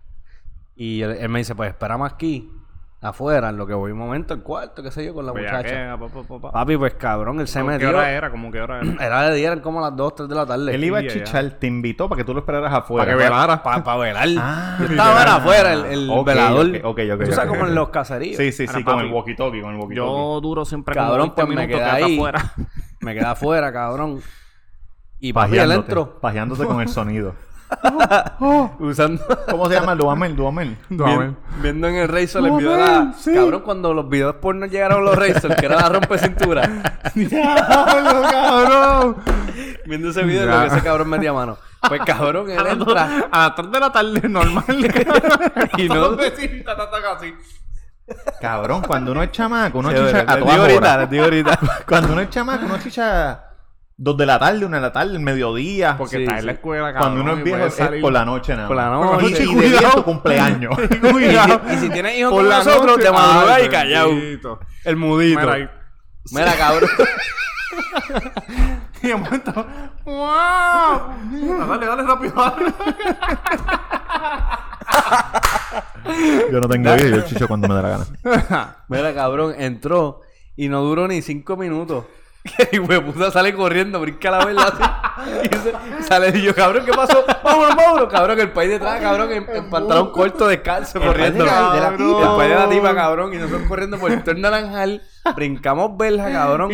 [0.76, 2.50] Y él, él me dice, pues esperamos aquí,
[3.10, 5.58] afuera, en lo que voy un momento, el cuarto, qué sé yo, con la muchacha.
[5.58, 6.52] Bellaquea, pa, pa, pa, pa.
[6.52, 7.90] Papi, pues cabrón, él se ¿Cómo metió.
[7.90, 8.30] ¿Qué hora era?
[8.30, 8.92] ¿Cómo qué hora era?
[9.06, 10.76] Era de día, eran como las 2, 3 de la tarde.
[10.76, 11.14] Él iba a Ya, ya.
[11.14, 13.06] chichar, te invitó para que tú lo esperaras afuera.
[13.06, 13.64] Para que velara.
[13.64, 14.28] Para velar.
[14.38, 16.68] Ah, Yo estaba era afuera, el, el Ok, velador.
[16.68, 17.58] ok, ok, ok, Tú sabes ok.
[17.58, 18.38] como en los caseríos.
[18.38, 19.08] Sí, sí, sí, Era con papi.
[19.08, 19.96] el walkie-talkie, con el walkie-talkie.
[19.96, 22.16] Yo duro siempre Cabrón, como 20 pues me minutos quedé quedé ahí.
[22.16, 22.54] afuera.
[23.02, 24.22] Me quedé afuera, cabrón.
[25.20, 27.34] Y papi, él entró pajeándote con el sonido.
[28.80, 29.24] usando...
[29.50, 29.96] ¿Cómo se llama?
[29.96, 30.78] Duamel, Duamel.
[30.90, 31.36] Duamel.
[31.62, 33.14] Viendo en el Razor el video de la...
[33.34, 36.70] Cabrón, cuando los videos porno llegaron a los Razor, que era la rompe cintura.
[37.16, 39.18] ¡Diablo, cabrón!
[39.86, 41.58] Viendo ese video, lo que ese cabrón metía mano.
[41.88, 43.28] Pues cabrón, él entra.
[43.32, 44.64] A las 3 de la tarde, normal.
[45.78, 46.18] Y no-
[47.16, 47.34] así.
[48.40, 50.98] Cabrón, cuando uno es chamaco, uno Chévere, chicha a les todas digo ahorita, horas.
[51.00, 51.60] les digo ahorita.
[51.88, 53.44] Cuando uno es chamaco, uno chicha
[54.04, 55.96] dos de la tarde, una de la tarde, el mediodía.
[55.98, 57.02] Porque Sí, está en la escuela, cabrón.
[57.14, 58.02] Cuando uno y es viejo es salir.
[58.02, 59.26] por la noche nada Por la noche.
[59.26, 59.80] Y, y de Cuidado.
[59.80, 60.76] día es tu cumpleaños.
[61.12, 61.62] Cuidado.
[61.72, 63.12] Y si tienes hijos Por con la nosotros, noche.
[63.12, 64.10] madrugada Ay, y callado.
[64.86, 65.40] El mudito.
[65.40, 65.70] Mira ahí.
[66.32, 66.90] Mira, cabrón.
[69.04, 69.52] Y de momento,
[70.06, 70.18] ¡Wow!
[71.68, 72.34] Dale, dale rápido.
[72.36, 72.74] dale.
[76.52, 78.06] Yo no tengo hijos, yo chicho cuando me da la gana.
[78.90, 80.22] Mira, cabrón, entró
[80.56, 82.06] y no duró ni cinco minutos.
[82.71, 85.43] De puta sale corriendo, brinca la vela así.
[85.43, 87.23] Y se- sale y yo, cabrón, ¿qué pasó?
[87.43, 91.45] Vámonos, vámonos, cabrón, el país detrás, cabrón, en, en pantalón corto, descalzo, corriendo.
[91.45, 92.32] país de la- de la tipa.
[92.32, 95.01] El país de la tipa, cabrón, y nosotros corriendo por el torno naranjal,
[95.36, 96.71] brincamos verja, cabrón.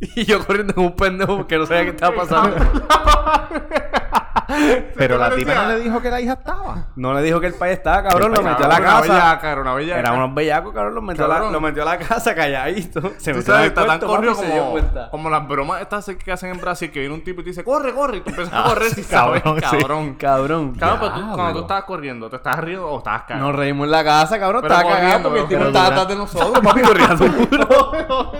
[0.00, 2.54] Y yo corriendo como un pendejo porque no sabía qué estaba pasando.
[4.96, 6.86] Pero la tipa no le dijo que la hija estaba.
[6.96, 9.12] No le dijo que el país estaba, cabrón, lo metió a la Cabrón, casa.
[9.12, 9.98] bellaca, era una bellaca.
[10.00, 11.52] Era unos bellacos, cabrón, lo metió, a la, Cabrón.
[11.52, 13.12] lo metió a la casa calladito.
[13.18, 14.78] Se metió sabes, está tan corrido como,
[15.10, 17.62] como las bromas estas que hacen en Brasil, que viene un tipo y te dice,
[17.62, 19.76] corre, corre, y tú empiezas a correr si sabes, cabrón, sí.
[19.78, 20.14] cabrón.
[20.14, 20.74] Cabrón.
[20.74, 23.46] Cabrón, pero tú, cuando tú estabas corriendo, ¿te estabas riendo o estabas cagando?
[23.48, 24.64] Nos reímos en la casa, cabrón.
[24.64, 26.60] Estaba cagado porque el tipo estaba atrás de nosotros.
[26.64, 28.32] Papi corría duro.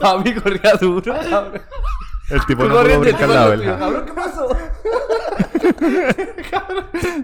[0.00, 1.62] Papi corría duro, cabrón.
[2.30, 3.78] El tipo Tú no pudo el brincar la verja.
[3.78, 4.48] Cabrón, ¿qué pasó?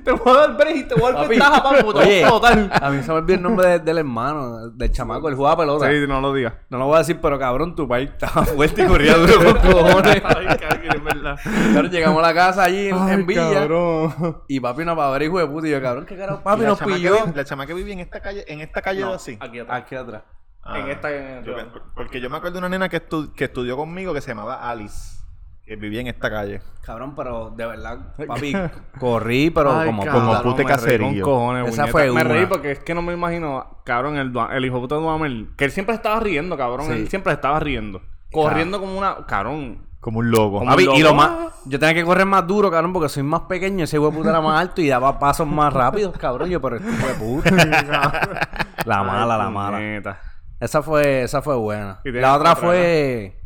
[0.04, 2.30] Te voy a dar break y te voy a dar Papi, ventaja, papi, porque te
[2.30, 5.34] voy Oye, a mí se me olvidó el nombre de- del hermano, del chamaco, él
[5.34, 5.90] jugaba pelota.
[5.90, 6.54] Sí, no lo digas.
[6.70, 9.72] No lo voy a decir, pero cabrón, tu país estaba fuerte y corría duro con
[9.72, 10.22] cojones.
[10.24, 11.36] Ay, cabrón, es verdad.
[11.72, 13.52] Claro, llegamos a la casa allí en, en Villa.
[13.52, 14.42] cabrón.
[14.48, 15.66] Y papi nos va a ver, hijo de puta.
[15.68, 16.40] Y yo, cabrón, ¿qué carajo?
[16.42, 17.14] Papi la nos chamaca pilló.
[17.24, 19.36] vive- La chamaca vivía en esta calle, en esta calle así.
[19.40, 19.82] Aquí atrás.
[19.82, 20.22] Aquí atrás.
[20.66, 21.54] Ah, en esta- en- yo-
[21.94, 24.68] porque yo me acuerdo de una nena que, estu- que estudió conmigo que se llamaba
[24.68, 25.16] Alice.
[25.64, 26.60] Que vivía en esta calle.
[26.82, 28.52] Cabrón, pero de verdad, papi,
[29.00, 31.24] corrí, pero Ay, como cabrón, como pute me caserío.
[31.24, 32.22] cojones, Esa fue Me una.
[32.24, 35.72] reí porque es que no me imagino, cabrón, el, hijo puta de Duhamel, que él
[35.72, 36.86] siempre estaba riendo, cabrón.
[36.86, 36.92] Sí.
[36.92, 38.00] Él siempre estaba riendo.
[38.30, 39.26] Corriendo como una.
[39.26, 39.84] Cabrón.
[39.98, 40.58] Como un loco.
[40.60, 41.30] Como- Papi, y lo más.
[41.64, 43.82] Yo tenía que correr más duro, cabrón, porque soy más pequeño.
[43.82, 46.48] Ese hijo puta era más alto y daba pasos más rápidos, cabrón.
[46.48, 47.50] Yo, pero este hijo de puta.
[48.84, 49.80] la mala, la mala.
[49.80, 50.20] Neta.
[50.60, 52.00] Esa fue, esa fue buena.
[52.04, 53.36] Y La otra otra, fue.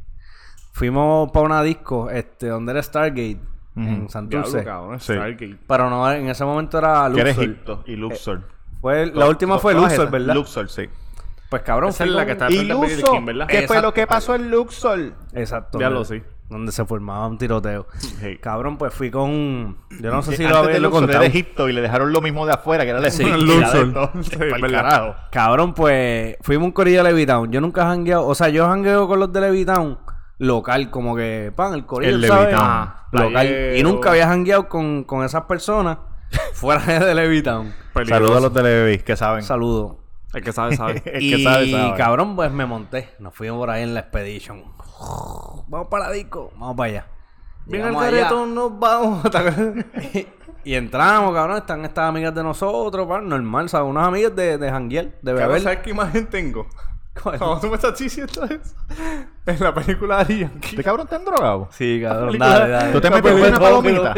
[0.73, 3.41] Fuimos para una disco, este, donde era Stargate,
[3.77, 4.09] en Ujú.
[4.09, 4.63] Santurce.
[4.63, 4.99] Diablo.
[4.99, 5.13] Sí.
[5.15, 5.59] Stargate.
[5.67, 7.29] Pero no, en ese momento era Luxor.
[7.29, 8.43] Egipto y Luxor.
[8.81, 10.11] Fue, la última fue Luxor.
[10.11, 10.35] ¿verdad?
[10.35, 10.89] Luxor, sí.
[11.51, 12.69] Pues cabrón, Esa es la que está King,
[13.25, 13.49] ¿verdad?
[13.49, 15.15] ¿Qué fue lo que pasó en Luxor?
[15.35, 15.81] Exacto.
[15.81, 16.23] Ya lo sé.
[16.51, 17.87] Donde se formaba un tiroteo.
[17.99, 18.37] Sí.
[18.39, 19.79] Cabrón, pues fui con.
[20.01, 21.19] Yo no sé si lo había de lo contado.
[21.19, 24.11] era Egipto y le dejaron lo mismo de afuera, que era el Sí, Luxor.
[24.25, 24.37] Sí.
[25.31, 27.53] Cabrón, pues fuimos un corillo de Levitown.
[27.53, 28.27] Yo nunca he jangueado.
[28.27, 29.99] O sea, yo jangueo con los de Levitown
[30.39, 32.47] local, como que, pan, el corillo, El ¿sabes?
[32.47, 32.69] Levitown.
[32.69, 33.31] Ajá, local.
[33.31, 33.77] Playero.
[33.77, 35.99] Y nunca había jangueado con, con esas personas
[36.55, 37.73] fuera de Levitown.
[38.07, 39.43] Saludos a los de Levi, que saben.
[39.43, 40.00] Saludo.
[40.33, 41.03] El que sabe, sabe.
[41.13, 41.97] El y que sabe, sabe.
[41.97, 43.11] cabrón, pues me monté.
[43.19, 44.65] Nos fuimos por ahí en la expedition.
[45.69, 46.53] Vamos para la disco.
[46.57, 47.07] Vamos para allá.
[47.67, 47.99] Bien allá.
[47.99, 49.23] caretón nos vamos.
[50.65, 51.57] y entramos, cabrón.
[51.59, 53.89] Están estas amigas de nosotros, pan, normal, ¿sabes?
[53.89, 55.63] Unas amigas de, de janguear, de Cabrón, beber.
[55.63, 56.67] ¿Sabes qué imagen tengo?
[57.23, 57.39] ¿Cuál?
[57.39, 58.75] Cuando tú me estás diciendo eso.
[59.47, 60.69] En la película de Yankee.
[60.71, 61.69] ¿Este cabrón está drogado?
[61.73, 62.93] Sí, cabrón, dale, dale.
[62.93, 64.15] ¿Tú te La metiste una palomita?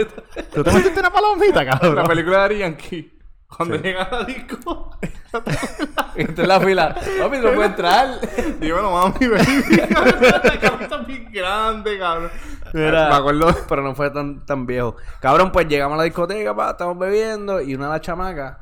[0.54, 2.06] ¿Tú te metiste una palomita, La cabrón?
[2.06, 3.12] película de Ari Yankee.
[3.56, 4.96] Cuando llega a la disco.
[6.14, 6.94] Esta es la fila.
[6.94, 8.20] Papi, no puede entrar.
[8.60, 9.76] Dímelo, mami, baby.
[9.76, 12.30] La cabeza está bien grande, cabrón.
[12.72, 13.56] Mira, Me acuerdo.
[13.68, 14.96] pero no fue tan, tan viejo.
[15.20, 18.56] Cabrón, pues llegamos a la discoteca, pa, estamos bebiendo y una de las chamacas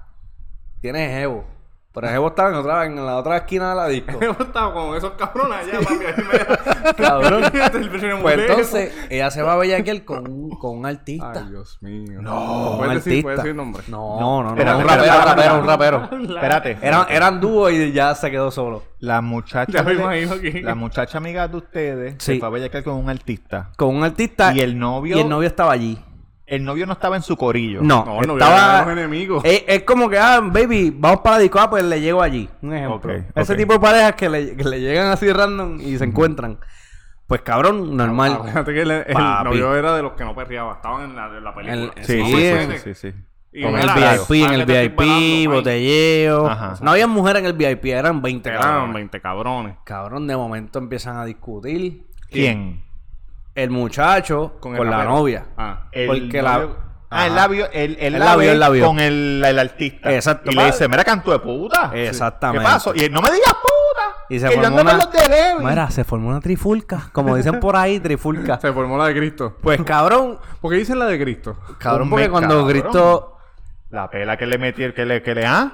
[0.81, 1.45] tiene jevo.
[1.93, 4.13] Pero el jevo estaba en, otra, en la otra esquina de la disco.
[4.41, 6.95] Estado con esos cabrones allá, papi.
[7.03, 7.43] Cabrón.
[7.75, 11.33] El Pues entonces, ella se va a bellaquear con, un- con un artista.
[11.35, 12.21] Ay, Dios mío.
[12.21, 13.23] un ¿Puedes decir, artista.
[13.23, 13.83] puedes decir nombre?
[13.89, 14.51] No, no, no.
[14.51, 15.13] Espérate, un rapero,
[15.59, 16.35] un rapero, un rapero.
[16.35, 16.79] Espérate.
[16.81, 18.85] Eran, eran dúo y ya se quedó solo.
[19.01, 22.35] La muchacha, Ya me imagino que- la muchacha amiga de ustedes Sí.
[22.35, 23.71] se fue a bellaquear con un artista.
[23.77, 24.53] Con un artista.
[24.55, 25.99] Y el novio, Y el novio estaba allí.
[26.51, 27.81] El novio no estaba en su corillo.
[27.83, 28.83] No, No, no, estaba.
[28.85, 29.43] los enemigos.
[29.45, 32.49] Es, es como que, ah, baby, vamos para la disco, ah, pues le llego allí.
[32.63, 33.13] Un ejemplo.
[33.35, 36.59] Ese tipo de parejas que le, que le llegan así random y se encuentran.
[37.27, 38.33] Pues cabrón, normal.
[38.35, 40.73] Acuérdate que el, el novio era de los que no perreaba.
[40.75, 41.83] Estaban en la, en la película.
[41.97, 43.15] El- Sí, Sí, sí, en- sí, sí, sí.
[43.53, 46.47] Y Con el VIP, en ¿para el VIP, botelleo.
[46.49, 46.75] Ajá.
[46.83, 48.95] No había mujer en el VIP, eran 20 Eran cabrones.
[48.95, 49.77] 20 cabrones.
[49.85, 52.07] Cabrón, de momento empiezan a discutir.
[52.31, 52.83] ¿Quién?
[53.63, 55.11] El muchacho Con con, el la rapero.
[55.17, 55.47] novia.
[55.57, 55.89] Ah.
[55.93, 56.69] El Porque la-
[57.13, 58.87] Ah, el labio, el, el, El labio, labio, el labio.
[58.87, 60.15] con el, el artista.
[60.15, 60.49] Exacto.
[60.53, 61.91] Y le dice, mira, canto de puta.
[61.93, 62.65] Exactamente.
[62.65, 62.93] ¿Qué pasó?
[62.95, 64.25] Y él, no me digas puta.
[64.29, 65.65] Y se que yo formó una- los de Levi.
[65.65, 67.11] Mira, se formó una trifulca.
[67.13, 68.61] Como dicen por ahí, trifulca.
[68.61, 69.57] Se formó la de Cristo.
[69.61, 71.59] Pues cabrón, ¿Por qué dicen la de Cristo?
[71.79, 72.69] cabrón, porque cuando cabrón.
[72.71, 73.37] Cristo.
[73.91, 75.73] La pela que le metí, que le, que le, ¿ah?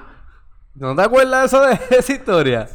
[0.73, 2.67] ¿No te acuerdas de eso de esa historia?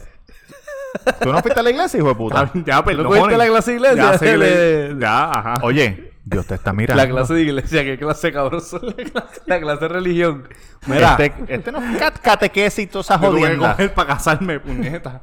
[1.22, 2.50] ¿Tú no fuiste a la iglesia, hijo de puta?
[2.66, 3.06] ya, perdón.
[3.08, 4.16] fuiste a la clase de iglesia?
[4.20, 5.54] Ya, le- ajá.
[5.62, 7.02] Oye, Dios te está mirando.
[7.02, 8.82] La clase de iglesia, ¿qué clase cabrón son?
[8.86, 10.48] La clase, la clase de religión.
[10.86, 13.70] Mira, Este, este no es cat- catequesis y toda esa Yo tuve que jodienda.
[13.72, 15.22] coger para casarme, puñeta.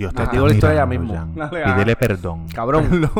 [0.00, 1.42] Dios te está digo la historia mirando, ya mismo.
[1.44, 1.50] Jan.
[1.50, 1.74] Dale, ah.
[1.74, 2.48] Pídele perdón.
[2.54, 3.10] Cabrón.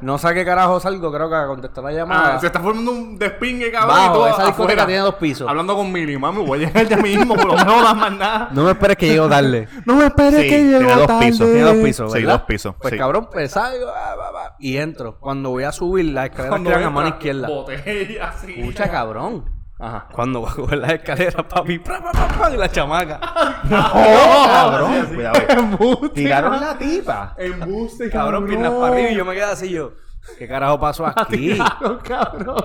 [0.00, 2.34] no sé qué carajo salgo, creo que a contestar la llamada.
[2.34, 3.96] Ah, se está formando un despingue, cabrón.
[3.96, 4.86] y Bajo, todo esa discoteca afuera.
[4.86, 5.48] tiene dos pisos.
[5.48, 8.48] Hablando con Mili, mami, voy a llegar ya mismo, pero no más nada.
[8.50, 9.68] No me esperes que llego tarde.
[9.86, 11.46] No me esperes Sí, tiene dos pisos.
[11.46, 12.32] Tiene dos pisos, Sí, ¿verdad?
[12.34, 12.74] dos pisos.
[12.80, 12.98] Pues sí.
[12.98, 15.20] cabrón, pues salgo ah, va, va, y entro.
[15.20, 17.46] Cuando voy a subir, las escaleras Cuando quedan a mano izquierda.
[17.48, 18.54] Botella, así.
[18.58, 19.57] Escucha, cabrón.
[19.80, 20.08] Ajá.
[20.12, 23.20] Cuando bajo las escaleras, papi, pra, pra, pra, pra, y la chamaca.
[23.94, 25.06] ¡Oh, cabrón!
[25.14, 25.38] Cuidado.
[25.48, 26.08] Embuste.
[26.10, 27.34] Tiraron la tipa.
[27.38, 29.92] Embuste, Cabrón, piernas para arriba y yo me quedo así yo.
[30.36, 31.52] ¿Qué carajo pasó aquí?
[31.52, 32.56] Tiraron, cabrón.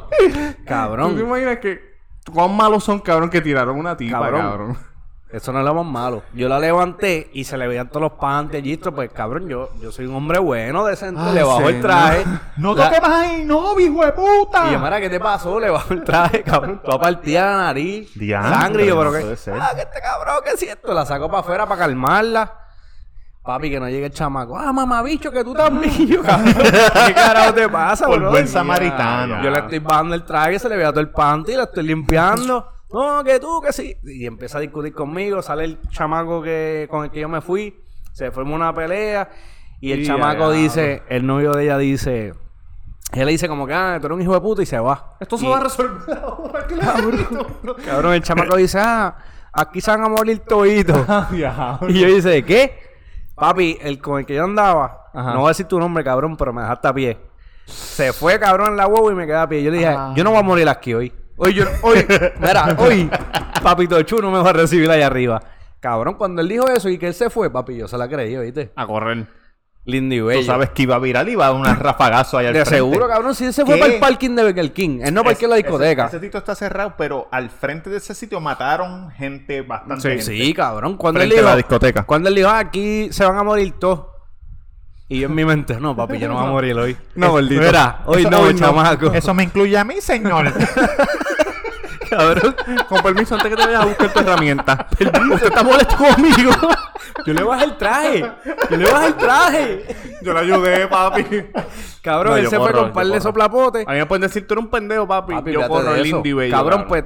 [0.66, 1.10] Cabrón.
[1.12, 1.80] ¿Tú te imaginas que
[2.34, 4.42] cuán malos son, cabrón, que tiraron una tipa, Cabrón.
[4.42, 4.78] cabrón?
[5.34, 6.22] Eso no es lo más malo.
[6.36, 9.72] Yo la levanté y se le veían todos los panties y esto, pues cabrón, yo,
[9.82, 12.24] yo soy un hombre bueno, decente, Ay, le bajo el traje.
[12.58, 13.44] ¡No La- toques más ahí!
[13.44, 14.70] ¡No, hijo de puta!
[14.70, 15.60] Y yo, mira, ¿qué te pasó?
[15.60, 16.80] Le bajo el traje, cabrón.
[16.86, 18.12] Toda partida la nariz.
[18.14, 18.84] Diantre, sangre.
[18.84, 19.56] Y yo, pero no ser.
[19.60, 20.94] Ah, que este cabrón, ¿qué es esto?
[20.94, 22.60] La saco para afuera para calmarla.
[23.44, 24.56] Papi, que no llegue el chamaco.
[24.58, 25.92] Ah, mamá, bicho, que tú también.
[26.08, 26.54] Yo, cabrón,
[27.08, 28.30] ¿Qué carajo te pasa, Por bro?
[28.30, 29.42] buen samaritano.
[29.44, 32.70] Yo le estoy bajando el traje, se le vea todo el panty, la estoy limpiando.
[32.94, 33.98] No, que tú, que sí.
[34.04, 35.42] Y empieza a discutir conmigo.
[35.42, 37.76] Sale el chamaco que con el que yo me fui.
[38.14, 39.30] Se forma una pelea.
[39.82, 42.34] Y el Y chamaco ya, dice, el novio de ella dice.
[43.12, 45.16] Él le dice como que, ah, tú eres un hijo de puta y se va.
[45.20, 46.66] Esto se Y- va a resolver ahora.
[47.86, 49.16] Cabrón, el chamaco dice, ah,
[49.52, 51.06] aquí se van a morir toditos.
[51.38, 51.80] Ya.
[51.88, 52.80] y yo dice, ¿qué?
[53.36, 55.34] Papi, el con el que yo andaba, Ajá.
[55.34, 57.18] no voy a decir tu nombre, cabrón, pero me dejaste a pie.
[57.66, 59.64] Se fue, cabrón, en la huevo y me quedé a pie.
[59.64, 60.14] Yo le dije, Ah.
[60.16, 61.12] yo no voy a morir aquí hoy.
[61.36, 62.06] Hoy yo, hoy,
[62.40, 63.10] mira, hoy,
[63.62, 65.42] papito chulo me va a recibir allá arriba.
[65.80, 68.38] Cabrón, cuando él dijo eso y que él se fue, papi, yo se la creí,
[68.38, 68.72] ¿viste?
[68.76, 69.28] A correr.
[69.86, 72.46] Lindo y Tú sabes que iba a virar y iba a dar un rafagazo ahí
[72.46, 72.78] al De frente.
[72.78, 73.82] seguro, cabrón, si él se fue ¿Qué?
[73.82, 75.00] para el parking de Burger King.
[75.04, 76.06] Él no parqueó en la discoteca.
[76.06, 80.02] Ese, ese sitio está cerrado, pero al frente de ese sitio mataron gente bastante.
[80.02, 80.24] Sí, gente.
[80.46, 80.96] Sí, cabrón.
[80.96, 82.04] Cuando él Frente a dijo, la discoteca.
[82.04, 84.06] Cuando él dijo, ah, aquí se van a morir todos.
[85.14, 86.98] Y yo en mi mente, no, papi, yo no voy a morir hoy.
[87.14, 87.62] No, gordito.
[87.62, 89.14] Mira, hoy Eso- no, chamaco.
[89.14, 90.52] Eso me incluye a mí, señor.
[92.10, 92.56] Cabrón,
[92.90, 94.88] con permiso, antes que te vayas a buscar tu herramienta.
[94.92, 96.52] Usted está molesto conmigo.
[97.28, 98.32] Yo le bajé el traje.
[98.72, 99.96] Yo le bajé el traje.
[100.24, 101.26] Yo le ayudé, papi.
[102.02, 103.88] Cabrón, No, él se fue con yo par de soplapotes.
[103.88, 105.34] A mí me pueden decir, tú eres un pendejo, papi.
[105.36, 106.56] Papi, yo corro el y bello.
[106.56, 107.04] Cabrón, pues,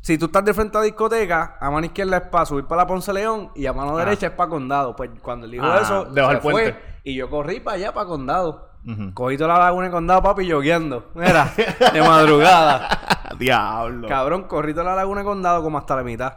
[0.00, 2.82] si, tú estás de frente a la discoteca, a mano izquierda es para subir para
[2.82, 4.96] la Ponce León y a mano derecha es para Condado.
[4.96, 6.72] Pues cuando él dijo Ah, eso, debajo se del puente.
[6.72, 8.70] fue y yo corrí para allá, para Condado.
[8.86, 9.14] Ujú.
[9.14, 11.10] Cogí toda la laguna de Condado, papi, yogueando.
[11.14, 11.52] Mira,
[11.92, 12.88] de madrugada.
[13.38, 14.08] Diablo.
[14.08, 16.34] Cabrón, corrí toda la laguna de Condado como hasta la mitad.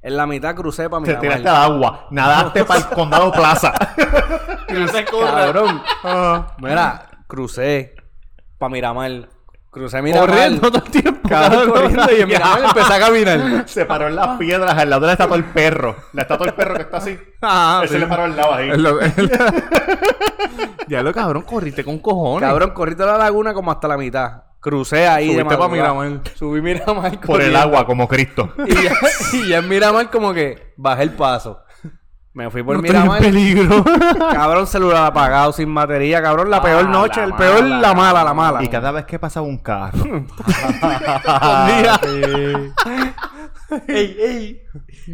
[0.00, 2.06] En la mitad crucé para Te tiraste al agua.
[2.10, 3.72] Nadaste para el condado plaza.
[5.10, 5.82] Cabrón.
[6.04, 6.46] Ah.
[6.58, 7.94] Mira, crucé
[8.58, 9.28] para Miramar.
[9.74, 10.28] Crucé Miramar.
[10.28, 11.28] Corriendo todo el tiempo.
[11.28, 13.64] Cabrón, corriendo y en Miramar empecé a caminar.
[13.68, 15.96] Se paró en las piedras al lado de la estatua del perro.
[16.12, 17.18] La estatua del perro que está así.
[17.42, 18.68] Ah, Él se le paró al lado ahí.
[18.76, 19.28] Lo- es lo-
[20.88, 22.48] ya lo cabrón, corriste con cojones.
[22.48, 24.42] Cabrón, corrí toda la laguna como hasta la mitad.
[24.60, 25.92] Crucé ahí de Subiste pa' madrugada.
[25.94, 26.20] Miramar.
[26.36, 28.50] Subí Miramar Por el agua, como Cristo.
[28.66, 28.92] Y ya,
[29.34, 31.63] y ya en Miramar como que bajé el paso.
[32.34, 33.20] Me fui por No Miramar.
[33.20, 33.84] peligro.
[34.32, 36.20] Cabrón, celular apagado, sin batería.
[36.20, 37.20] Cabrón, la peor Ah, noche.
[37.20, 38.62] la el peor, mala, la mala, la mala.
[38.64, 40.02] Y cada vez que pasaba un carro.
[43.88, 44.62] ey, ey.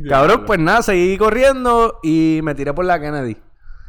[0.09, 3.37] Cabrón, pues nada, seguí corriendo y me tiré por la Kennedy.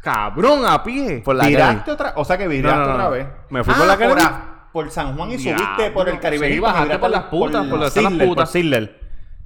[0.02, 1.22] Cabrón, a pie.
[1.24, 1.62] Por la Kennedy.
[1.62, 2.12] ¿Viraste otra?
[2.16, 3.26] O sea que viraste No, no, no, otra vez.
[3.50, 4.20] Me fui Ah, por la Kennedy.
[4.22, 6.50] a- Por San Juan y subiste por el Caribe.
[6.52, 8.12] Sí, bajaste por las putas, por las putas.
[8.34, 9.01] Por Sidler.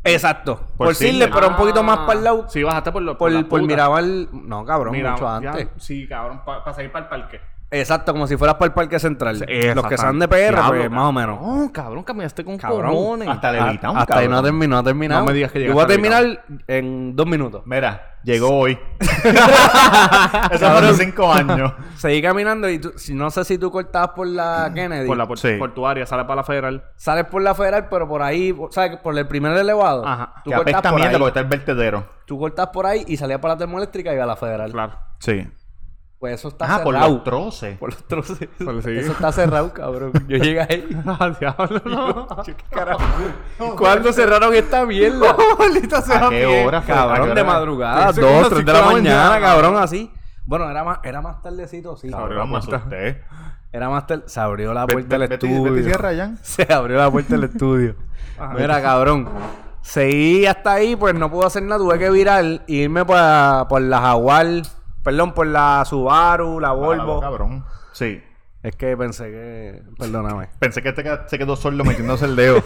[0.06, 0.56] Exacto.
[0.76, 1.30] Por Por, Sidler.
[1.30, 2.46] pero un poquito más para el lado.
[2.48, 3.66] Sí, bajaste por, lo, Por, por putas.
[3.66, 4.04] Miramar.
[4.04, 5.68] No, cabrón, mucho ya- antes.
[5.78, 7.40] sí, cabrón, para salir para el parque.
[7.70, 9.44] Exacto, como si fueras para el Parque Central.
[9.74, 11.40] Los que sean de PR, Diablo, pues más o menos.
[11.40, 12.92] No, cabrón, caminaste con Cabrón.
[12.92, 13.28] cojones.
[13.28, 14.44] Hasta Ah, Levitown, Hasta ahí no ha cabrón.
[14.44, 15.20] terminado, no ha terminado.
[15.22, 17.62] No me digas que Yo voy a terminar en dos minutos.
[17.66, 18.78] Mira, llegó hoy.
[20.50, 21.72] Eso fueron cinco años.
[21.96, 25.06] Seguí caminando y tú- si, no sé si tú cortabas por la Kennedy.
[25.06, 25.54] Por la por- Sí.
[25.58, 26.84] portuaria, sale para la federal.
[26.96, 28.96] Sales por la federal, pero por ahí, ¿sabes?
[28.98, 30.06] Por el primer elevado.
[30.06, 30.34] Ajá.
[30.44, 31.18] Tú Que cortas apesta por mierda ahí.
[31.18, 32.08] porque está el vertedero.
[32.26, 34.70] Tú cortas por ahí y salías para la termoeléctrica y iba a la federal.
[34.72, 34.92] Claro.
[35.18, 35.46] Sí.
[36.18, 37.76] Pues eso está Ah, por los troces.
[37.78, 38.02] Por los.
[38.02, 38.90] Por sí.
[38.90, 40.12] Eso está cerrado, cabrón.
[40.26, 40.88] Yo llegué ahí.
[41.06, 42.26] Ah, diablo, no.
[43.76, 45.30] ¿Cuándo cerraron esta mierda?
[45.36, 49.40] ¿A qué hora qué Cabrón, hora de madrugada, dos, tres de la mañana, mañana.
[49.40, 50.10] cabrón, así.
[50.46, 52.08] Bueno, era más, era más tardecito, sí.
[52.10, 53.22] Cabrón, me asusté.
[53.72, 54.22] Era más tarde.
[54.26, 56.36] Se abrió la puerta del estudio.
[56.42, 57.96] Se abrió la puerta del estudio.
[58.56, 59.28] Mira, cabrón.
[59.82, 61.78] Seguí hasta ahí, pues no pude hacer nada.
[61.78, 63.18] Tuve que virar e irme por,
[63.68, 64.46] por la Jaguar.
[65.06, 67.20] Perdón, por la Subaru, la Volvo.
[67.20, 67.64] Cabrón.
[67.92, 68.20] Sí.
[68.60, 69.82] es que pensé que.
[69.96, 70.48] Perdóname.
[70.58, 72.60] Pensé que este se quedó solo metiéndose el dedo.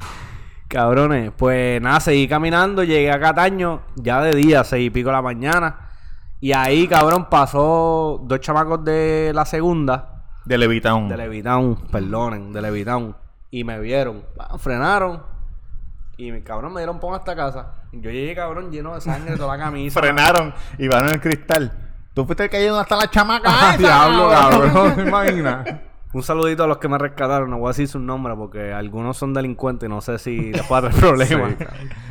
[0.68, 2.84] Cabrones, pues nada, seguí caminando.
[2.84, 5.90] Llegué a Cataño ya de día, seis y pico de la mañana.
[6.40, 11.06] Y ahí, cabrón, pasó dos chamacos de la segunda, De Levitown.
[11.06, 13.14] de Levitown, perdonen, de Levitown.
[13.50, 14.24] Y me vieron,
[14.56, 15.22] frenaron.
[16.16, 17.74] Y mi cabrón me dieron pon hasta casa.
[18.00, 20.00] Yo llegué, cabrón, lleno de sangre, toda la camisa.
[20.00, 21.72] Frenaron y van en el cristal.
[22.14, 23.48] Tú fuiste el que llegó hasta la chamaca.
[23.50, 24.72] Ah, esa, diablo, cabrón.
[24.72, 24.94] cabrón.
[24.96, 25.66] ¿Te imaginas?
[26.14, 27.50] Un saludito a los que me rescataron.
[27.50, 30.62] No voy a decir sus nombres porque algunos son delincuentes y no sé si les
[30.62, 31.54] puedo dar problemas.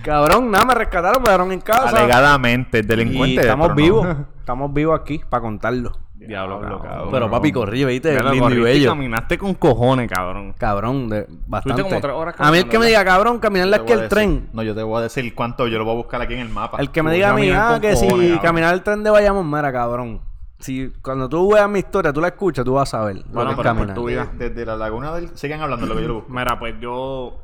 [0.03, 1.97] cabrón, nada, me rescataron, me dejaron en casa.
[1.97, 3.35] Alegadamente, delincuente.
[3.35, 3.83] y estamos pero no.
[3.83, 4.17] vivos.
[4.43, 5.93] Estamos vivos aquí para contarlo.
[6.27, 7.09] Diablo, cabrón.
[7.11, 8.21] Pero papi, corrí, ¿viste?
[8.21, 8.89] Lindo y bello.
[8.89, 10.53] caminaste con cojones, cabrón.
[10.57, 11.81] Cabrón, de, bastante.
[11.81, 14.49] como tres horas a mí el que me diga, cabrón, aquí voy a el tren.
[14.53, 16.49] No, yo te voy a decir cuánto yo lo voy a buscar aquí en el
[16.49, 16.77] mapa.
[16.79, 18.39] El que me diga a mí, ah, que si cabrón.
[18.39, 20.21] caminar el tren de Bayamón, mira, cabrón.
[20.63, 23.21] Si cuando tú veas mi historia, tú la escuchas, tú vas a saber.
[23.27, 24.29] Bueno, pero por tu vida.
[24.37, 25.35] Desde la laguna del...
[25.37, 26.31] Sigan hablando lo que yo lo busco.
[26.31, 27.37] Mira, pues yo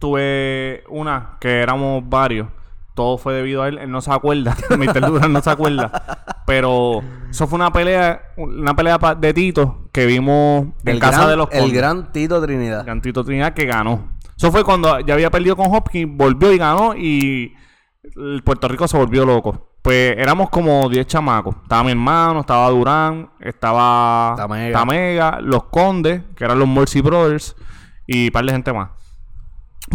[0.00, 2.48] tuve una que éramos varios.
[2.94, 3.78] Todo fue debido a él.
[3.78, 4.56] Él no se acuerda.
[4.70, 5.06] Mr.
[5.06, 6.18] Durán no se acuerda.
[6.46, 11.30] Pero eso fue una pelea, una pelea de Tito que vimos en El casa gran-
[11.30, 12.84] de los El gran Tito Trinidad.
[12.84, 14.16] Gran Tito Trinidad que ganó.
[14.36, 17.54] Eso fue cuando ya había perdido con Hopkins, volvió y ganó y
[18.16, 19.67] el Puerto Rico se volvió loco.
[19.88, 21.56] Pues éramos como 10 chamacos.
[21.62, 24.78] Estaba mi hermano, estaba Durán, estaba Tamega.
[24.80, 27.56] Tamega, los Condes, que eran los Morsi Brothers,
[28.06, 28.90] y un par de gente más.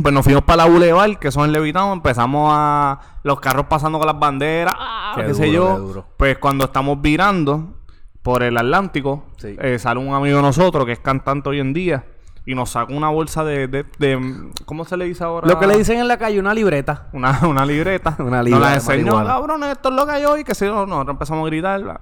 [0.01, 3.99] Pues nos fuimos para la Boulevard, que son el Levitado, empezamos a los carros pasando
[3.99, 5.75] con las banderas, ah, Qué sé yo.
[5.75, 6.05] qué duro.
[6.17, 7.75] Pues cuando estamos virando
[8.23, 9.55] por el Atlántico, Sí.
[9.61, 12.03] eh, sale un amigo de nosotros que es cantante hoy en día
[12.45, 15.47] y nos saca una bolsa de, de, de- ¿cómo se le dice ahora?
[15.47, 17.07] Lo que le dicen en la calle, una libreta.
[17.13, 18.15] Una, una libreta.
[18.19, 20.85] Una Nos libra la enseñó, cabrón, esto es lo que hay hoy, que si no,
[20.85, 22.01] nosotros empezamos a gritar.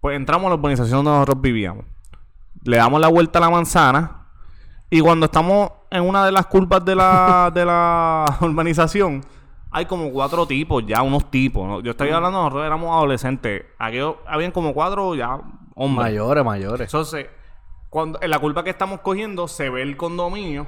[0.00, 1.84] Pues entramos a la urbanización donde nosotros vivíamos.
[2.64, 4.18] Le damos la vuelta a la manzana.
[4.90, 9.22] Y cuando estamos en una de las curvas de la, de la urbanización,
[9.70, 11.66] hay como cuatro tipos, ya unos tipos.
[11.66, 11.80] ¿no?
[11.80, 13.64] Yo estoy hablando, nosotros éramos adolescentes.
[13.78, 15.38] Aquí habían como cuatro ya
[15.74, 16.06] hombres.
[16.08, 16.88] Mayores, mayores.
[16.88, 17.26] Entonces,
[17.92, 20.66] cuando, en la curva que estamos cogiendo se ve el condominio.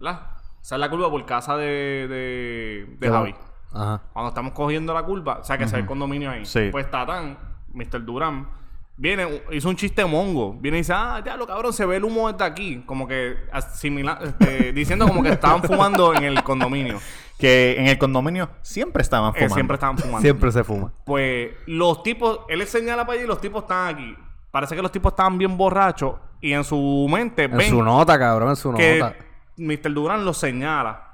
[0.00, 0.22] ¿verdad?
[0.60, 3.32] Esa es la curva por casa de, de, de Javi.
[3.72, 4.02] Ajá.
[4.12, 6.44] Cuando estamos cogiendo la curva, o sea que se ve el condominio ahí.
[6.44, 6.68] Sí.
[6.72, 7.38] Pues Tatán,
[7.72, 8.04] Mr.
[8.04, 8.48] Durán,
[8.96, 10.54] viene, hizo un chiste mongo.
[10.54, 12.82] Viene y dice, ah, ya lo cabrón, se ve el humo desde aquí.
[12.86, 16.98] Como que asimila, este, diciendo como que estaban fumando en el condominio.
[17.38, 19.54] Que en el condominio siempre estaban Eh, fumando.
[19.54, 20.22] siempre estaban fumando.
[20.22, 20.92] Siempre se fuma.
[21.04, 24.16] Pues los tipos, él le señala para allá y los tipos están aquí.
[24.50, 28.18] Parece que los tipos estaban bien borrachos y en su mente En ven su nota,
[28.18, 29.16] cabrón, en su que nota.
[29.56, 29.92] Mr.
[29.92, 31.04] Durán lo señala.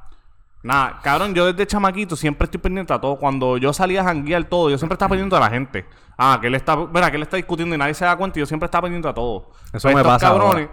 [0.63, 3.17] Nada, cabrón, yo desde chamaquito siempre estoy pendiente a todo.
[3.17, 5.85] Cuando yo salía a janguear todo, yo siempre estaba pendiente a la gente.
[6.17, 8.41] Ah, que él está, verá, que él está discutiendo y nadie se da cuenta y
[8.41, 9.51] yo siempre estaba pendiente a todo.
[9.73, 10.69] Eso Pues me estos pasa cabrones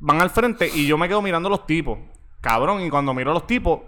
[0.00, 1.98] van al frente y yo me quedo mirando los tipos.
[2.40, 3.80] Cabrón, y cuando miro a los tipos,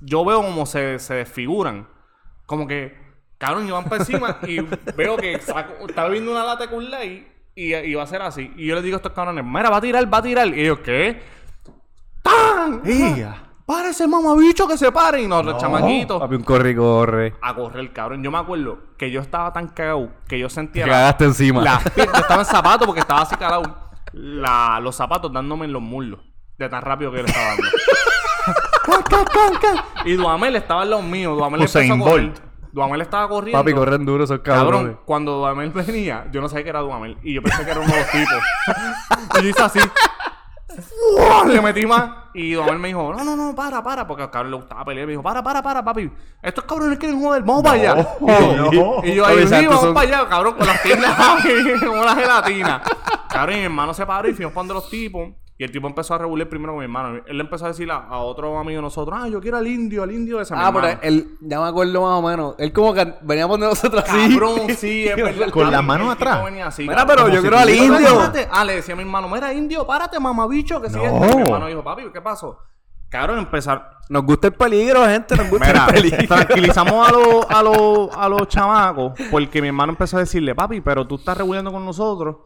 [0.00, 1.88] yo veo como se, se desfiguran.
[2.46, 2.96] Como que,
[3.36, 4.60] cabrón, y van para encima y
[4.96, 7.26] veo que saco- está bebiendo una lata con ley
[7.56, 8.52] y, y va a ser así.
[8.56, 10.46] Y yo les digo a estos cabrones, mira, va a tirar, va a tirar.
[10.48, 11.20] Y ellos, ¿qué?
[12.22, 12.82] ¡Tan!
[12.84, 13.42] ¡Ia!
[13.66, 15.24] ¡Párese, mamabicho, que se paren!
[15.24, 17.34] Y nosotros, chamaquitos, Papi, un corre y corre.
[17.42, 18.22] a correr, cabrón.
[18.22, 20.84] Yo me acuerdo que yo estaba tan cagado que yo sentía...
[20.84, 21.62] Te la- cagaste encima.
[21.62, 23.62] las piernas- estaba en zapatos porque estaba así calado.
[24.12, 26.20] La, los zapatos dándome en los muslos.
[26.58, 27.64] De tan rápido que él estaba dando.
[30.04, 31.36] Y Duamel estaba en los míos.
[31.36, 32.20] Duamel empezó Usain a correr.
[32.26, 32.38] Bolt.
[32.72, 33.58] Duamel estaba corriendo.
[33.60, 34.96] Papi, corren duro esos Cabrón, cabrones.
[35.04, 37.16] cuando Duamel venía, yo no sabía que era Duamel.
[37.22, 38.42] Y yo pensé que era uno de los tipos.
[39.38, 39.80] y yo hice así.
[41.46, 42.10] Le metí más.
[42.34, 44.06] Y Duamel me dijo, no, no, no, para, para.
[44.06, 45.06] Porque al cabrón le gustaba pelear.
[45.06, 46.10] Me dijo, para, para, para, papi.
[46.42, 47.42] Estos cabrones quieren joder.
[47.42, 48.06] Vamos para allá.
[48.20, 48.26] Y
[48.74, 49.00] yo, no.
[49.08, 51.16] y yo ahí, sí, vamos son- para allá, cabrón, con las piernas
[51.80, 52.82] como una gelatina.
[53.30, 55.30] Cabrón, y mi hermano se paró y fuimos para donde los tipos.
[55.58, 57.22] Y el tipo empezó a regular primero con mi hermano.
[57.26, 59.66] Él le empezó a decir a, a otro amigo de nosotros, ah, yo quiero al
[59.66, 62.54] indio, al indio de ese mi Ah, pero él, ya me acuerdo más o menos.
[62.58, 64.32] Él como que venía por nosotros así.
[64.34, 65.48] Cabrón, sí, es verdad.
[65.50, 66.44] Con las manos atrás.
[66.44, 68.32] venía así, Mira, pero yo si quiero al indio.
[68.50, 71.08] Ah, le decía a mi hermano, mira, indio, párate, mamabicho, que sigue.
[71.08, 71.20] No.
[71.20, 72.58] Mi hermano dijo, papi, ¿qué pasó?
[73.08, 73.92] Cabrón, empezar.
[74.10, 75.36] Nos gusta el peligro, gente.
[75.36, 76.26] Nos gusta Mira, el peligro.
[76.28, 80.80] tranquilizamos a los a los a los chamacos porque mi hermano empezó a decirle, papi,
[80.80, 82.36] pero tú estás regulando con nosotros.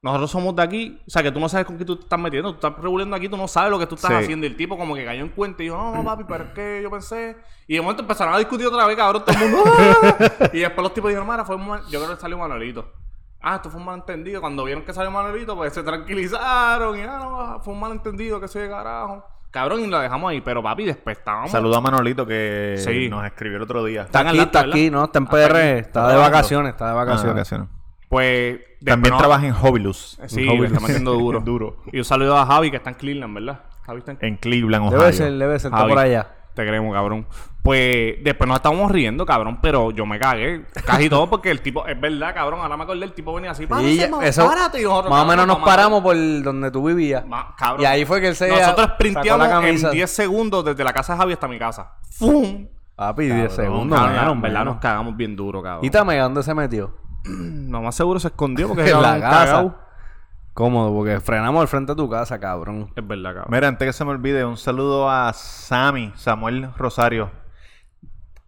[0.00, 2.20] Nosotros somos de aquí, o sea que tú no sabes con qué tú te estás
[2.20, 4.16] metiendo, tú estás regulando aquí, tú no sabes lo que tú estás Sí.
[4.16, 4.46] haciendo.
[4.46, 6.50] Y el tipo como que cayó en cuenta y dijo, no, no, papi, pero es
[6.50, 7.36] que yo pensé.
[7.66, 9.64] Y de momento empezaron a discutir otra vez, cabrón, todo el mundo.
[9.66, 10.50] ¡ah!
[10.52, 11.80] y después los tipos dijeron, mira, fue un mal...
[11.90, 12.92] yo creo que salió Manuelito.
[13.40, 14.40] Ah, esto fue un malentendido.
[14.40, 16.96] Cuando vieron que salió Manuelito, pues se tranquilizaron.
[16.96, 19.24] Y ah, no, fue un malentendido, que soy de carajo.
[19.50, 20.40] Cabrón, y lo dejamos ahí.
[20.40, 21.50] Pero papi, después estábamos.
[21.50, 23.08] Saludo a Manolito que Sí.
[23.08, 24.02] nos escribió el otro día.
[24.02, 24.90] Está aquí, Atlanta, está aquí.
[24.90, 25.04] ¿no?
[25.04, 25.78] Está en Ah, PR.
[25.78, 27.34] está de vacaciones, está de Ah, vacaciones.
[27.34, 27.68] vacaciones.
[28.08, 28.60] Pues.
[28.84, 30.18] También no- trabaja en Hobilus.
[30.26, 30.58] Sí, Hobby.
[30.60, 31.40] le está metiendo duro.
[31.40, 31.76] Duro.
[31.92, 33.60] Y un saludo a Javi, que está en Cleveland, ¿verdad?
[33.84, 34.98] Javi está en En Cleveland, Ohio.
[35.00, 35.72] Debe ser, debe ser.
[35.72, 36.28] Está por allá.
[36.54, 37.26] Te queremos, cabrón.
[37.62, 41.86] Pues después nos estábamos riendo, cabrón, pero yo me cagué casi todo porque el tipo,
[41.86, 44.46] es verdad, cabrón, ahora me acordé, el tipo venía así, Y "Párate, ya- ma- eso,
[44.46, 47.24] párate", y nosotros, más o menos nos paramos por donde tú vivías.
[47.26, 47.82] Ma- cabrón.
[47.82, 51.18] Y ahí fue que él se Nosotros sprinteamos en 10 segundos desde la casa de
[51.18, 51.92] Javi hasta mi casa.
[52.10, 52.66] ¡Fum!
[52.96, 53.96] Papi, 10 segundos.
[54.00, 55.84] Cabrón, en verdad nos cagamos bien duro, cabrón.
[55.84, 56.92] ¿Y Tamega dónde se metió?
[57.70, 59.44] Lo más seguro se escondió porque En la casa.
[59.46, 59.78] cagao.
[60.54, 62.90] Cómodo, porque frenamos al frente de tu casa, cabrón.
[62.96, 63.46] Es verdad, cabrón.
[63.50, 67.30] Mira, antes que se me olvide, un saludo a Sammy, Samuel Rosario,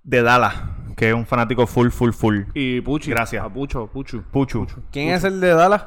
[0.03, 0.55] de Dallas,
[0.97, 2.41] que es un fanático full, full, full.
[2.55, 3.11] Y Puchi.
[3.11, 3.45] Gracias.
[3.45, 4.23] A Pucho, Puchu.
[4.25, 4.67] Puchu.
[4.91, 5.87] ¿Quién es el de Dallas?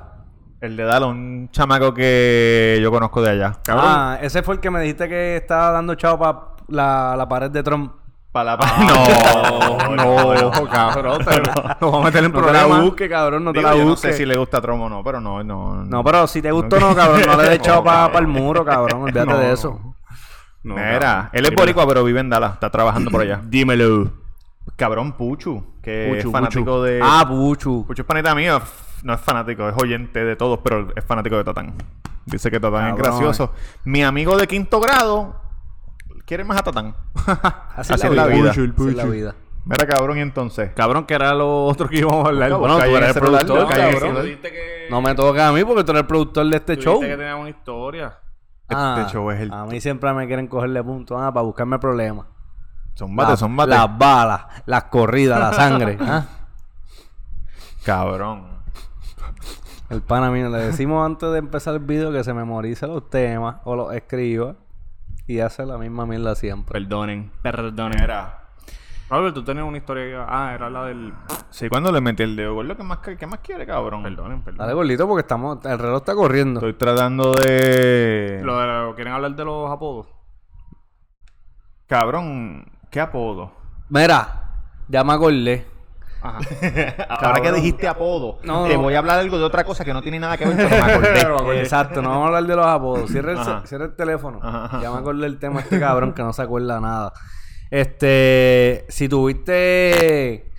[0.62, 3.60] El de Dallas, un chamaco que yo conozco de allá.
[3.68, 7.52] Ah, ese fue el que me dijiste que estaba dando chavo para la, la pared
[7.52, 7.92] de Trump.
[8.34, 9.96] Para la...
[9.96, 9.96] No,
[10.56, 11.24] no, cabrón.
[11.24, 13.78] te- Nos vamos a meter en No te la busques, cabrón, no te Digo, la
[13.78, 15.86] yo no sé si le gusta Tromo o no, pero no, no.
[15.86, 19.04] No, pero si te gustó no, cabrón, no le des chavo para el muro, cabrón.
[19.04, 19.54] Olvídate No, de no.
[19.54, 19.96] eso.
[20.64, 21.30] No, Mira, cabrón.
[21.34, 22.54] él es boricua, pero vive en Dallas.
[22.54, 23.40] Está trabajando por allá.
[23.46, 24.12] Dímelo.
[24.78, 26.82] Cabrón, Puchu, que Puchu, es fanático Puchu.
[26.82, 27.00] de...
[27.04, 27.86] Ah, Puchu.
[27.86, 28.60] Puchu es panita mío.
[29.04, 31.76] No es fanático, es oyente de todos, pero es fanático de Tatán.
[32.26, 33.52] Dice que Tatán es gracioso.
[33.84, 35.36] Mi amigo de quinto grado
[36.34, 36.96] quiere más a Tatán.
[37.76, 38.50] Así, Así es la vida.
[38.50, 39.36] Así es la vida.
[39.66, 40.72] Mira, cabrón, y entonces.
[40.76, 42.50] Cabrón, que era lo otro que íbamos a hablar.
[42.54, 44.16] Bueno, Busca tú eres el productor, cabrón.
[44.42, 47.00] que- No me toca a mí porque tú eres el productor de este tú show.
[47.00, 48.18] que una historia.
[48.68, 49.54] Este show es el...
[49.54, 52.26] A mí siempre me quieren cogerle puntos ah, para buscarme problemas.
[52.96, 53.70] Son bate, La- son bate.
[53.70, 55.98] Las balas, las corridas, la sangre.
[56.02, 56.26] ¿ah?
[57.86, 58.48] Cabrón.
[59.90, 63.58] El pana mío, le decimos antes de empezar el video que se memorice los temas
[63.66, 64.56] o los escriba
[65.28, 66.80] y hace la misma mierda siempre.
[66.80, 67.32] Perdonen.
[67.42, 68.00] Perdonen.
[68.02, 68.40] Mira.
[69.10, 70.16] Robert, tú tenías una historia que...
[70.28, 71.14] Ah, era la del...
[71.52, 74.02] Sí, cuando le metí el dedo, gordo, ¿qué más, qué más quiere, cabrón?
[74.02, 74.76] Perdonen, Dale perdonen.
[74.76, 76.60] gordito porque estamos, el reloj está corriendo.
[76.62, 78.42] Estoy tratando de...
[78.44, 80.08] Lo de lo- ¿Quieren hablar de los apodos?
[81.88, 83.52] Cabrón, ¿qué apodo?
[83.90, 85.68] Mira, ya me acordé.
[86.24, 86.40] Ajá.
[87.10, 88.82] Ahora que dijiste apodo, No, te no.
[88.82, 91.60] voy a hablar algo de otra cosa que no tiene nada que ver, me acordé.
[91.60, 93.12] Exacto, no vamos a hablar de los apodos.
[93.12, 94.40] Cierra el, cierra el teléfono.
[94.42, 94.82] Ajá, ajá.
[94.82, 97.12] Ya me acordé del tema este cabrón que no se acuerda nada.
[97.70, 100.50] Este, si tuviste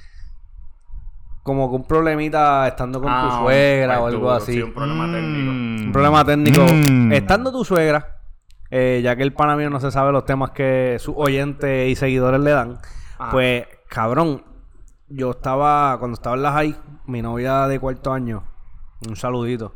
[1.42, 4.52] como que un problemita estando con Ah, tu suegra o pues, algo duro, así.
[4.54, 5.50] Sí, un problema técnico.
[5.52, 5.86] Mm.
[5.86, 6.60] Un problema técnico.
[6.90, 7.12] Mm.
[7.12, 8.16] Estando tu suegra,
[8.70, 11.96] eh, ya que el pana mío no se sabe los temas que sus oyentes y
[11.96, 12.78] seguidores le dan,
[13.18, 13.30] Ajá.
[13.30, 14.42] pues, cabrón,
[15.08, 16.76] yo estaba, cuando estaba en la high,
[17.06, 18.44] mi novia de cuarto año,
[19.06, 19.74] un saludito,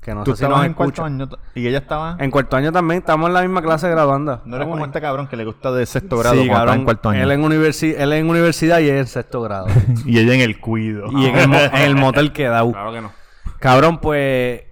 [0.00, 1.06] que no Tú sé si estabas nos en cuarto escucha.
[1.06, 2.16] año y ella estaba...
[2.20, 4.42] En cuarto año también, estamos en la misma clase graduanda.
[4.44, 4.88] No eres Estamos como ahí.
[4.90, 6.78] este cabrón que le gusta de sexto grado Sí, cuando está cabrón.
[6.78, 7.22] en cuarto año.
[7.22, 9.66] Él en, universi- él en universidad y él en sexto grado.
[10.04, 11.06] Y ella en el cuido.
[11.10, 12.62] y en el, mo- en el motel que da.
[12.70, 13.12] Claro que no.
[13.58, 14.62] Cabrón, pues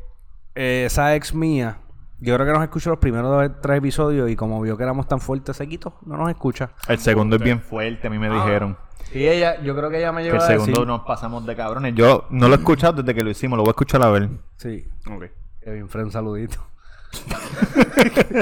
[0.55, 1.79] eh, esa ex mía,
[2.21, 5.09] yo creo que nos escuchó los primeros dos, tres episodios y como vio que éramos
[5.09, 6.71] tan fuertes, se quitó, no nos escucha.
[6.89, 8.77] El segundo es bien fuerte, a mí me dijeron.
[9.15, 10.87] Y ella, yo creo que ella me Que llevó el a segundo decir...
[10.87, 11.95] nos pasamos de cabrones.
[11.95, 14.29] Yo no lo he escuchado desde que lo hicimos, lo voy a escuchar a ver.
[14.57, 15.25] Sí, Ok.
[15.63, 16.59] Kevin Fred, un saludito.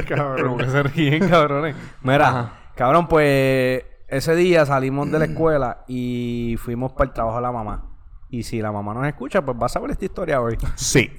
[0.00, 1.76] Pero que se ríen, cabrones.
[2.02, 7.42] Mira, cabrón, pues ese día salimos de la escuela y fuimos para el trabajo de
[7.42, 7.90] la mamá.
[8.30, 10.58] Y si la mamá nos escucha, pues vas a ver esta historia hoy.
[10.74, 11.10] Sí.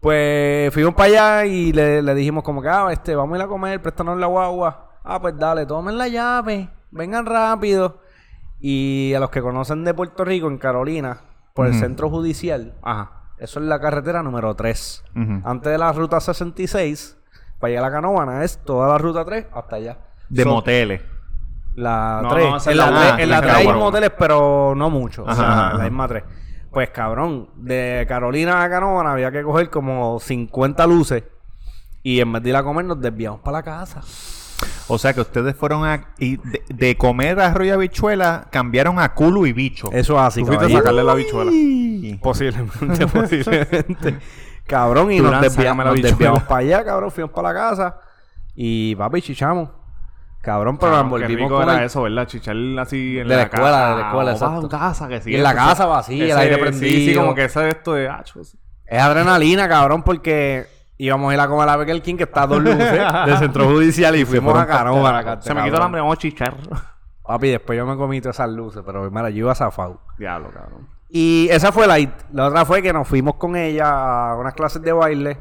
[0.00, 1.08] Pues fuimos para
[1.40, 4.18] allá y le, le dijimos como que, ah, este, vamos a ir a comer, préstanos
[4.18, 4.98] la guagua.
[5.04, 8.00] Ah, pues dale, tomen la llave, vengan rápido.
[8.60, 11.20] Y a los que conocen de Puerto Rico, en Carolina,
[11.54, 13.30] por el centro judicial, Ajá.
[13.38, 15.04] eso es la carretera número 3.
[15.14, 15.40] Ujú.
[15.44, 17.16] Antes de la ruta 66,
[17.60, 19.98] para llegar a la Canovana, es toda la ruta 3 hasta allá.
[20.28, 21.02] De So, moteles.
[21.76, 22.50] La No, 3.
[22.50, 24.74] no, esa en es la la- 3 ah, en la la 3 hay moteles, pero
[24.76, 25.22] no mucho.
[25.22, 26.24] Ajá, o sea, ajá, la misma 3.
[26.72, 31.22] Pues cabrón, de Carolina a Canovana había que coger como 50 luces.
[32.02, 34.02] Y en vez de ir a comer, nos desviamos para la casa.
[34.88, 36.08] O sea que ustedes fueron a.
[36.18, 39.88] Y de, de comer arroz y habichuela, cambiaron a culo y bicho.
[39.92, 41.50] Eso es así, Tú fuiste a sacarle la bichuela.
[42.22, 44.18] Posiblemente, posiblemente.
[44.66, 46.10] cabrón, y nos, Durán, desvia- sácame la nos bichuela.
[46.16, 47.10] desviamos para allá, cabrón.
[47.10, 48.00] Fuimos para la casa.
[48.54, 49.70] Y papi, chichamos.
[50.40, 51.84] Cabrón, pero nos qué volvimos rico con era el...
[51.86, 52.26] eso, ¿verdad?
[52.26, 53.88] Chichar así en De la la, escuela, casa.
[53.90, 54.68] de la escuela, O a exacto.
[54.68, 55.30] casa, que sí.
[55.32, 57.20] Y en la casa vacía, el aire Sí, sí, prendido.
[57.22, 58.08] como que ese de esto de...
[58.08, 58.56] Ah, chus.
[58.86, 60.66] Es adrenalina, cabrón, porque
[60.98, 63.38] íbamos a ir a comer a la Burger King, que está a dos luces del
[63.38, 65.40] centro judicial, y fuimos a Canovana.
[65.40, 66.54] Se me quitó el hambre, vamos a chichar.
[67.22, 70.00] Papi, después yo me comí todas esas luces, pero mira, yo iba zafado.
[70.18, 70.88] Diablo, cabrón.
[71.10, 71.98] Y esa fue la...
[72.32, 75.38] La otra fue que nos fuimos con ella a unas clases de baile.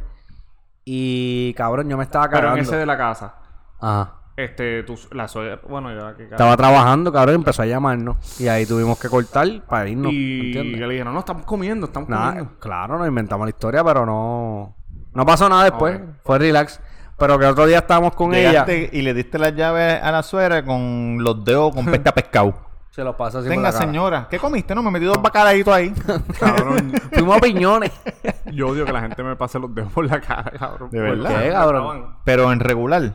[0.86, 2.60] Y, cabrón, yo me estaba Pero cagando.
[2.60, 3.36] en ese de la casa,
[3.82, 4.14] Ajá.
[4.38, 5.60] este, tu, la suegra...
[5.68, 6.24] Bueno, ya que...
[6.24, 8.40] Estaba trabajando, cabrón, y empezó a llamarnos.
[8.40, 10.14] Y ahí tuvimos que cortar para irnos.
[10.14, 10.80] y ¿entiendes?
[10.80, 12.58] le dijeron, no, estamos comiendo, estamos comiendo.
[12.60, 14.77] claro, nos inventamos la historia, pero no...
[15.18, 16.00] No pasó nada después.
[16.24, 16.80] Fue relax.
[17.18, 18.68] Pero que otro día estábamos con ella.
[18.92, 22.54] Y le diste las llaves a la suegra con los dedos con pesca pescado.
[22.92, 23.72] Se los pasa así cara.
[23.72, 24.76] señora, ¿qué comiste?
[24.76, 25.92] No, me metí dos bacalaitos ahí.
[26.40, 27.92] Cabrón, Fuimos a piñones.
[28.54, 30.92] yo odio que la gente me pase los dedos por la cara, cabrón.
[30.92, 31.42] De ¿Por verdad.
[31.44, 32.18] ¿Qué, cabrón?
[32.24, 33.14] Pero en regular.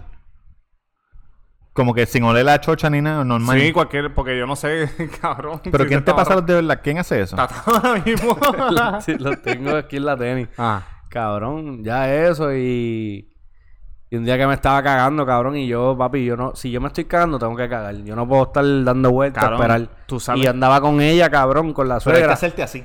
[1.73, 3.61] Como que sin oler la chocha ni nada, normal.
[3.61, 4.91] Sí, cualquier, porque yo no sé,
[5.21, 5.61] cabrón.
[5.63, 6.81] Pero si ¿quién te está pasa los de verdad?
[6.83, 7.37] ¿Quién hace eso?
[7.41, 8.37] Está ahora mismo.
[9.03, 10.49] sí, los tengo aquí en la tenis.
[10.59, 10.83] ah,
[11.13, 13.29] Cabrón, ya eso y...
[14.11, 16.55] Y un día que me estaba cagando, cabrón, y yo, papi, yo no...
[16.55, 17.95] Si yo me estoy cagando, tengo que cagar.
[17.97, 19.89] Yo no puedo estar dando vueltas a Cabrón, esperar.
[20.07, 22.33] tú sabes- Y andaba con ella, cabrón, con la Pero hay que suegra.
[22.35, 22.85] hacerte así.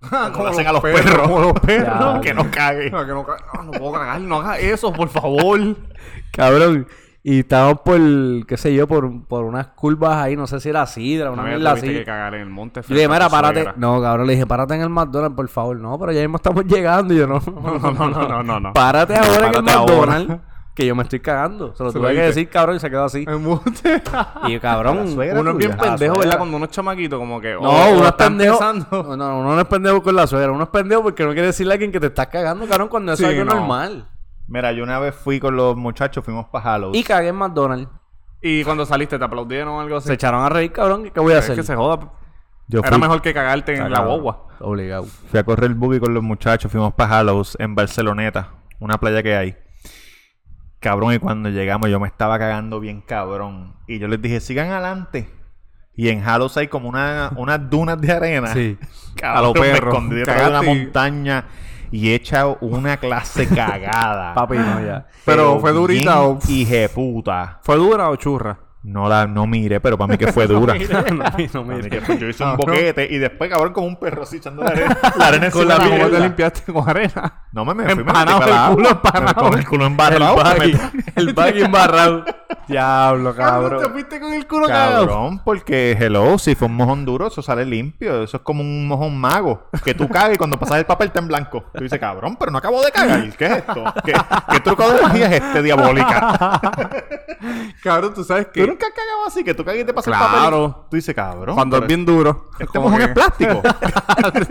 [0.32, 1.18] como hacen a los perros.
[1.18, 2.14] Como los perros.
[2.16, 2.20] Ya.
[2.22, 2.90] que no cague.
[2.90, 5.60] No, que no, ca- no, no puedo cagar, no hagas eso, por favor.
[6.32, 6.86] Cabrón.
[7.26, 7.98] Y estábamos por,
[8.46, 11.72] qué sé yo, por, por unas curvas ahí, no sé si era sidra, una mierda
[11.72, 11.86] así.
[11.88, 12.82] que cagar en el monte.
[12.82, 13.54] Yo le dije, mira, párate.
[13.62, 13.74] suegra.
[13.78, 15.76] No, cabrón, le dije, párate en el McDonald's, por favor.
[15.78, 17.14] No, pero ya mismo estamos llegando.
[17.14, 17.40] Y yo, no.
[17.46, 18.72] No, no, no, no, no, no.
[18.74, 19.62] Párate ahora en el.
[19.62, 20.34] McDonald's.
[20.74, 21.72] Que yo me estoy cagando.
[21.76, 23.24] Se lo tuve que decir, cabrón, y se quedó así.
[24.46, 26.18] Y yo, cabrón, Uno es bien pendejo.
[26.18, 26.36] ¿verdad?
[26.36, 27.54] Cuando uno es chamaquito, como que.
[27.54, 28.52] No, oh, uno es está pendejo.
[28.62, 29.02] empezando.
[29.02, 30.52] No, no, uno no es pendejo con la suegra.
[30.52, 33.12] Uno es pendejo porque no quiere decirle a alguien que te estás cagando, cabrón, cuando
[33.14, 33.60] eso Sí, es algo no.
[33.60, 34.08] normal.
[34.46, 36.94] Mira, yo una vez fui con los muchachos, fuimos para Halloween.
[37.00, 37.88] Y cagué en McDonald's.
[38.42, 40.08] Y cuando saliste, ¿te aplaudieron o algo así?
[40.08, 41.10] Se echaron a reír, cabrón.
[41.10, 41.56] ¿Qué voy a Es hacer?
[41.56, 42.12] que se joda.
[42.68, 44.08] Yo Era fui, mejor que cagarte en la Cagado.
[44.20, 44.48] guagua.
[44.60, 45.04] Obligado.
[45.04, 49.34] fui a correr buggy con los muchachos, fuimos para Hallows en Barceloneta, una playa que
[49.36, 49.56] hay.
[50.80, 53.74] Cabrón, y cuando llegamos yo me estaba cagando bien cabrón.
[53.86, 55.30] Y yo les dije, sigan adelante.
[55.96, 58.48] Y en Hallows hay como una, unas dunas de arena.
[58.48, 58.76] Sí.
[59.16, 59.88] Cabrón, A lo me perro.
[59.90, 61.44] escondí detrás de una Cagaste y- montaña
[61.90, 64.34] y he echado una clase cagada.
[64.34, 65.06] Papi, no, ya.
[65.24, 67.58] Pero, ¿fue durita o- Hije puta.
[67.62, 68.58] ¿Fue dura o churra?
[68.84, 70.74] No la no miré, pero para mí que fue dura.
[70.74, 71.88] no, Para mí mira.
[71.88, 74.70] que fue- yo hice un boquete y después, cabrón, como un perro así echando la
[74.70, 77.44] arena, la arena Con la ¿Cómo te limpiaste con arena?
[77.52, 79.34] No me me fui, me Empanado, metí para el culo empanado.
[79.50, 80.36] Con el culo embarrado.
[81.16, 81.62] El me baggy.
[81.64, 82.24] embarrado.
[82.68, 83.92] Diablo, ¿Te cabrón.
[83.92, 85.06] fuiste con el culo cagado?
[85.06, 88.22] Cabrón, porque hello, si fue un mojón duro, eso sale limpio.
[88.22, 89.68] Eso es como un mojón mago.
[89.84, 91.64] Que tú cagas y cuando pasas el papel está en blanco.
[91.74, 93.30] Tú dices, cabrón, pero no acabo de cagar.
[93.36, 93.84] ¿Qué es esto?
[94.04, 94.12] ¿Qué,
[94.50, 96.60] qué truco de magia es este, diabólica?
[97.82, 99.44] Cabrón, tú sabes ¿Tú que nunca has cagado así?
[99.44, 100.64] Que tú cagas y te pasas Claro.
[100.64, 100.86] el papel.
[100.90, 101.54] Tú dices, cabrón.
[101.54, 102.50] cuando es bien duro.
[102.58, 103.62] Este como mojón que- es plástico.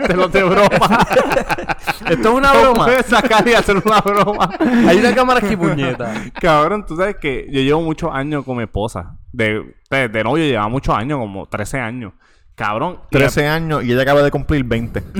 [0.06, 0.68] Te lo de broma.
[2.08, 2.84] Esto es una broma.
[2.84, 4.50] puedes sacar y hacer una broma.
[4.88, 6.12] Hay una cámara aquí, puñeta.
[6.40, 9.16] Cabrón, tú sabes que yo llevo muchos años con mi esposa.
[9.32, 12.12] De, de, de novio llevaba muchos años, como 13 años.
[12.54, 13.00] Cabrón.
[13.10, 15.02] y 13 años y ella acaba de cumplir 20.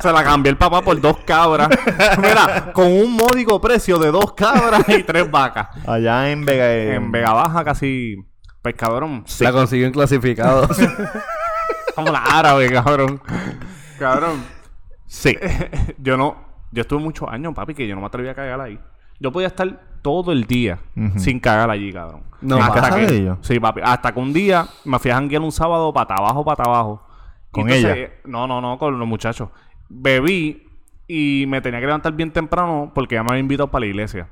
[0.00, 1.68] Se la cambié el papá por dos cabras.
[2.18, 5.68] Mira, con un módico precio de dos cabras y tres vacas.
[5.86, 6.72] Allá en Vega.
[6.94, 8.16] En Vega Baja casi...
[8.62, 9.24] Pues cabrón.
[9.38, 10.68] La consiguió en clasificado.
[11.94, 13.22] Como la árabe, cabrón.
[13.98, 14.44] Cabrón.
[15.06, 15.36] Sí.
[15.98, 16.50] Yo no...
[16.72, 18.78] Yo estuve muchos años, papi, que yo no me atreví a cagar ahí.
[19.20, 20.78] Yo podía estar todo el día
[21.16, 22.22] sin cagar allí, cabrón.
[22.40, 23.38] No, ¿En Hasta casa que- de ellos?
[23.42, 23.80] Sí, papi.
[23.84, 27.06] Hasta que un día me fui a janguear un sábado para abajo, para abajo.
[27.50, 28.10] ¿Con entonces- ella?
[28.24, 29.50] No, no, no, con los muchachos.
[29.90, 30.66] Bebí
[31.06, 34.28] y me tenía que levantar bien temprano porque ya me había invitado para la iglesia.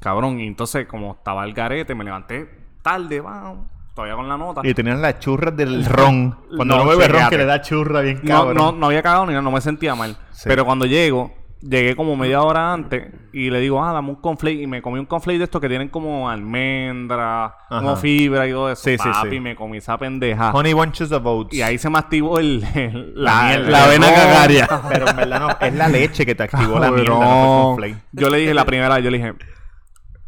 [0.00, 2.48] Cabrón, y entonces como estaba el garete, me levanté
[2.82, 4.60] tarde, vamos, todavía con la nota.
[4.64, 6.32] Y tenían las churras del ron.
[6.56, 8.54] Cuando No, no, bebe ron, que le da churra bien No, cabrón.
[8.56, 10.16] no, no había cagado ni nada, no me sentía mal.
[10.32, 10.44] Sí.
[10.48, 11.32] Pero cuando llego,
[11.68, 14.62] llegué como media hora antes y le digo, ah, dame un conflate.
[14.62, 18.70] Y me comí un conflate de estos que tienen como almendra, como fibra y todo
[18.72, 18.82] eso.
[18.82, 19.40] Sí, sí, Papi, sí.
[19.40, 20.50] me comí esa pendeja.
[20.52, 21.54] Honey bunches of oats.
[21.54, 24.68] Y ahí se me activó el, el- La la vena cagaria.
[24.88, 25.66] Pero en verdad no.
[25.66, 27.14] Es la leche que te activó la mierda.
[27.14, 27.96] No fue conflate.
[28.12, 29.34] Yo le dije la primera, yo le dije,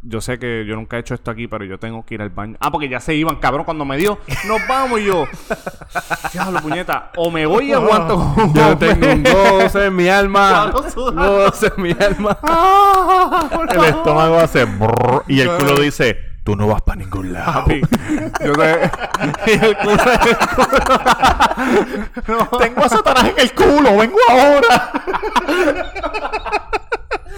[0.01, 2.30] yo sé que yo nunca he hecho esto aquí, pero yo tengo que ir al
[2.30, 2.57] baño.
[2.61, 5.26] Ah, porque ya se iban, cabrón, cuando me dio, nos vamos y yo.
[6.32, 8.14] Diablo, puñeta, o me voy y aguanto.
[8.16, 10.70] como Yo tengo un goce en mi alma.
[10.94, 12.38] Goce en mi alma.
[13.70, 17.64] El estómago hace brrr, y el culo dice, tú no vas para ningún lado.
[17.64, 17.80] Papi,
[18.44, 18.90] yo te...
[19.46, 20.88] y el culo, el culo-
[22.28, 22.59] no.
[22.59, 24.92] Tengo a Satanás en el culo, vengo ahora.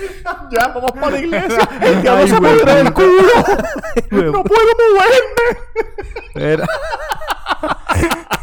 [0.51, 1.69] ya, vamos para la iglesia.
[1.81, 3.23] El diablo se güey, pudre el culo.
[4.33, 5.49] no puedo moverme.
[6.35, 6.67] Era.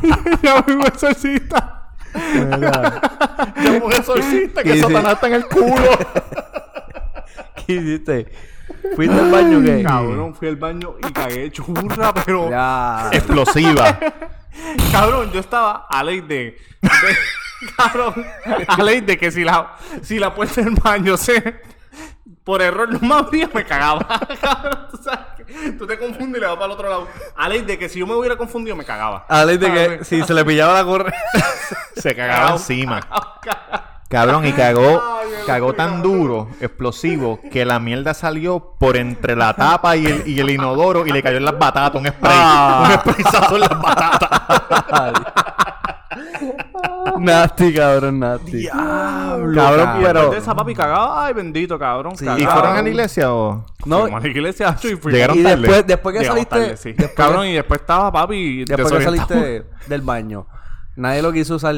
[0.43, 1.91] ya me voy exorcista.
[2.13, 4.81] Ya un exorcista ¿Qué que?
[4.81, 5.97] Satanás está en el culo.
[7.65, 8.27] ¿Qué hiciste?
[8.95, 9.83] ¿Fuiste al baño qué?
[9.83, 12.49] Cabrón, fui al baño y cagué churra, pero...
[12.49, 13.09] Ya.
[13.11, 13.99] Explosiva.
[14.91, 16.57] Cabrón, yo estaba a ley de.
[16.81, 17.17] de-
[17.77, 18.13] cabrón,
[18.67, 21.61] a ley de que si la, si la puerta del baño se.
[22.43, 24.07] Por error no me abría, me cagaba.
[24.41, 27.07] cabrón, tú sabes que tú te confundes y le vas para el otro lado.
[27.35, 29.25] A ley de que si yo me hubiera confundido, me cagaba.
[29.27, 31.13] A ley de que si se le pillaba la correa.
[31.97, 33.01] Se cagaba encima.
[34.09, 35.01] Cabrón, y cagó,
[35.45, 40.39] cagó tan duro, explosivo, que la mierda salió por entre la tapa y el, y
[40.39, 42.37] el inodoro y le cayó en las batatas, un spray.
[42.85, 44.29] Un sprayazo en las batatas.
[47.19, 48.67] nasty, cabrón, nasty.
[48.67, 50.19] Cabrón, Y pero.
[50.19, 52.13] después de esa papi cagaba, ay bendito cabrón.
[52.13, 53.65] ¿Y fueron a la iglesia o...?
[53.85, 55.09] No, Fuimos a la iglesia y.
[55.09, 55.57] Llegaron y tarde.
[55.57, 56.59] después, después que Llegamos saliste.
[56.59, 56.89] tarde, sí.
[56.93, 58.65] después, Cabrón, y después estaba papi.
[58.65, 60.47] después que saliste del baño,
[60.95, 61.75] nadie lo quiso usar.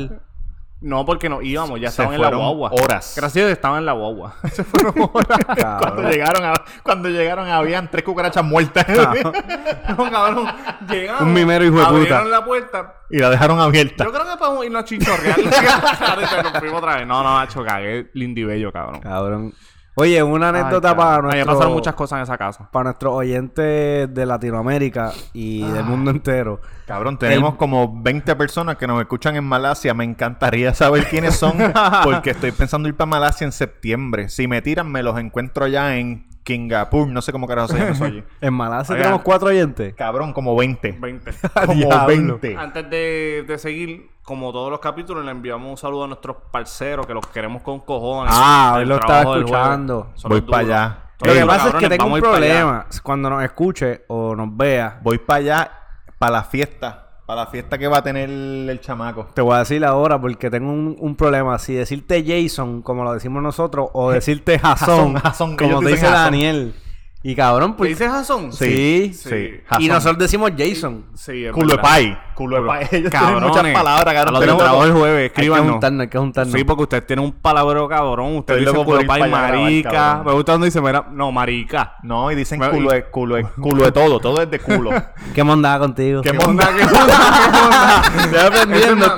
[0.82, 2.70] No, porque no íbamos, ya estaban en la guagua.
[2.72, 3.14] horas.
[3.18, 4.36] Gracias a Dios estaban en la guagua.
[4.54, 5.40] Se fueron horas.
[5.82, 10.48] Cuando llegaron, a- cuando llegaron habían tres cucarachas muertas no, cabrón.
[10.90, 11.22] Llegamos.
[11.24, 11.98] Un mimero hijo de puta.
[11.98, 12.94] Abrieron la puerta.
[13.10, 14.06] y la dejaron abierta.
[14.06, 15.38] Yo creo que podemos irnos a chichorrear.
[15.40, 17.08] Ahorita nos fuimos otra vez.
[17.08, 19.02] No, no, macho, cagué lindo y bello, cabrón.
[19.02, 19.54] Cabrón.
[19.96, 22.70] Oye, una anécdota Ay, para nuestro, pasaron muchas cosas en esa casa.
[22.72, 26.62] para nuestros oyentes de Latinoamérica y del mundo entero.
[26.86, 29.94] Cabrón, tenemos como 20 personas que nos escuchan en Malasia.
[29.94, 31.54] Me encantaría saber quiénes son,
[32.04, 34.30] porque estoy pensando ir para Malasia en septiembre.
[34.30, 37.08] Si me tiran, me los encuentro allá en Singapur.
[37.08, 38.24] No sé cómo carajo se llama eso allí.
[38.42, 39.04] En Malasia Oigan.
[39.04, 39.94] tenemos cuatro oyentes.
[39.94, 40.94] Cabrón, como 20.
[40.94, 41.32] 20.
[41.66, 42.08] Como Diablo.
[42.08, 42.58] 20.
[42.58, 47.08] Antes de, de seguir, como todos los capítulos, le enviamos un saludo a nuestros parceros
[47.08, 48.32] que los queremos con cojones.
[48.38, 50.14] Ah, hoy lo estaba escuchando.
[50.26, 50.98] Voy para allá.
[51.22, 52.86] Lo que pasa es que tengo un problema.
[53.02, 55.72] Cuando nos escuche o nos vea, Voy para allá,
[56.20, 57.08] para la fiesta.
[57.26, 59.30] Para la fiesta que va a tener el chamaco.
[59.34, 61.58] te voy a decir ahora porque tengo un, un problema.
[61.58, 65.20] Si decirte Jason, como lo decimos nosotros, o decirte Jason,
[65.58, 66.06] como ellos dice.
[66.06, 66.76] Daniel.
[67.22, 67.90] Y cabrón, ¿Le pues.
[67.90, 68.54] dices Jason?
[68.54, 69.12] Sí.
[69.14, 69.36] Sí.
[69.36, 69.88] Y Jason.
[69.90, 71.04] nosotros decimos Jason.
[71.16, 72.18] Sí, es Culo de pay.
[72.34, 72.88] Culo de pay.
[72.98, 74.34] Ellos tienen muchas palabras, cabrón.
[74.36, 75.72] del Tenemos- trabajo el jueves, Hay que escríbanos.
[75.72, 76.54] juntarnos, hay que juntarnos.
[76.56, 78.38] Sí, porque usted tiene un palabrero cabrón.
[78.38, 80.22] Usted dice culo ir pay, grabar, marica.
[80.26, 81.96] Me gusta cuando dice, mira, no, marica.
[82.04, 84.20] No, y dicen Me- culo de, culo de, culo de todo.
[84.22, 84.92] Todo es de culo.
[85.36, 86.22] ¿Qué mondada contigo?
[86.22, 86.48] ¿Qué ¿Qué onda?
[86.48, 86.68] monda?
[86.74, 87.42] ¿Qué onda?
[87.52, 88.24] ¿Qué onda?
[88.24, 89.16] Estoy aprendiendo,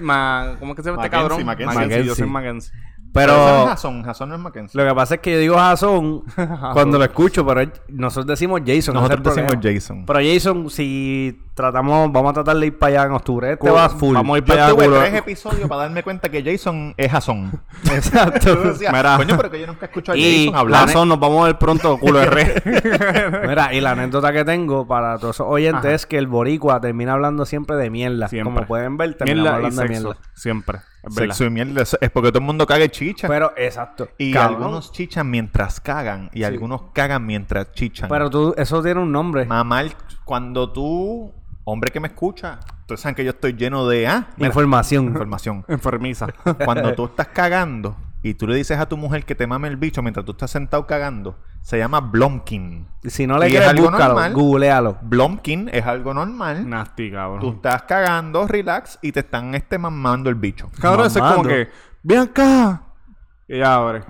[0.00, 1.44] Ma- ¿Cómo es que se llama este cabrón?
[1.44, 2.04] Mackenzie.
[2.04, 2.72] yo soy Mackenzie.
[3.12, 4.02] Pero es Jason.
[4.02, 4.80] Jason no es Mackenzie.
[4.80, 6.22] lo que pasa es que yo digo Jason
[6.72, 8.94] cuando lo escucho, pero nosotros decimos Jason.
[8.94, 9.74] Nosotros decimos problema.
[9.74, 10.06] Jason.
[10.06, 13.52] Pero Jason, si tratamos, vamos a tratar de ir para allá en octubre.
[13.52, 14.14] Este va full.
[14.14, 17.12] Vamos a ir Yo para allá, tuve tres episodios para darme cuenta que Jason es
[17.12, 17.52] Jason.
[17.92, 18.54] Exacto.
[18.54, 19.16] Yo decía, Mira.
[19.18, 20.86] Coño, pero que yo nunca escucho a Y Jason hablar.
[20.86, 22.46] Lazón, nos vamos a ver pronto, culo de rey.
[23.46, 25.94] Mira, y la anécdota que tengo para todos esos oyentes Ajá.
[25.94, 28.28] es que el boricua termina hablando siempre de mierda.
[28.28, 28.54] Siempre.
[28.54, 30.16] Como pueden ver, terminamos Mierda hablando de mierda.
[30.34, 30.78] Siempre.
[31.02, 31.14] Es.
[31.14, 31.82] Sexo y mierda.
[31.82, 33.28] Es porque todo el mundo caga y chicha.
[33.28, 34.08] Pero, exacto.
[34.18, 34.54] y Cabrón.
[34.62, 36.30] algunos chichan mientras cagan.
[36.32, 38.08] Y algunos cagan mientras chichan.
[38.08, 39.44] Pero tú, eso tiene un nombre.
[39.44, 39.84] Mamá,
[40.24, 41.32] cuando tú,
[41.64, 45.06] hombre que me escucha, ustedes saben que yo estoy lleno de ah, mira, Información.
[45.06, 45.64] información.
[45.68, 46.28] Enfermiza.
[46.64, 49.76] Cuando tú estás cagando y tú le dices a tu mujer que te mame el
[49.76, 52.86] bicho mientras tú estás sentado cagando, se llama blomkin.
[53.04, 54.32] Si no le Y es quieres, algo búscalo, normal.
[54.34, 54.98] googlealo.
[55.02, 56.68] Blomkin es algo normal.
[56.68, 57.40] Nasty, cabrón.
[57.40, 60.70] Tú estás cagando, relax, y te están este mamando el bicho.
[60.80, 61.68] Cabrón, eso es como que,
[62.02, 62.82] ven acá.
[63.48, 64.02] Y ya abre.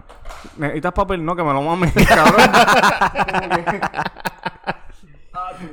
[0.58, 1.24] ¿Necesitas papel?
[1.24, 2.50] No, que me lo mames, cabrón.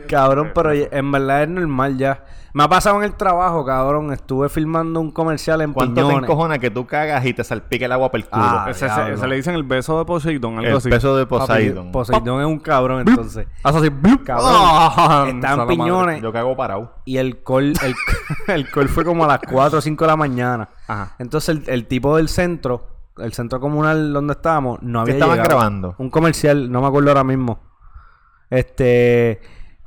[0.07, 2.23] Cabrón, pero en verdad es normal ya.
[2.51, 4.11] Me ha pasado en el trabajo, cabrón.
[4.11, 6.23] Estuve filmando un comercial en ¿Cuánto te Piñones.
[6.23, 8.43] encojona que tú cagas y te salpique el agua por el culo?
[8.43, 9.15] Ah, ese, ese- diablo.
[9.15, 10.89] ese le dicen el beso de Poseidón, algo el así.
[10.89, 11.91] peso de Papi, Poseidon.
[11.91, 13.45] Poseidón es un cabrón, entonces.
[13.63, 13.89] Hace así.
[14.25, 14.47] Cabrón.
[14.51, 15.67] Ah, Estaba en madre.
[15.77, 16.95] Piñones Yo cago parado.
[17.05, 17.93] y el call, el,
[18.47, 20.69] el call fue como a las 4 o 5 de la mañana.
[20.87, 21.15] Ajá.
[21.19, 22.87] Entonces el, el tipo del centro,
[23.17, 25.55] el centro comunal donde estábamos, no ¿Qué había estaban llegado.
[25.59, 25.95] grabando?
[25.99, 27.59] Un comercial, no me acuerdo ahora mismo.
[28.49, 29.39] Este,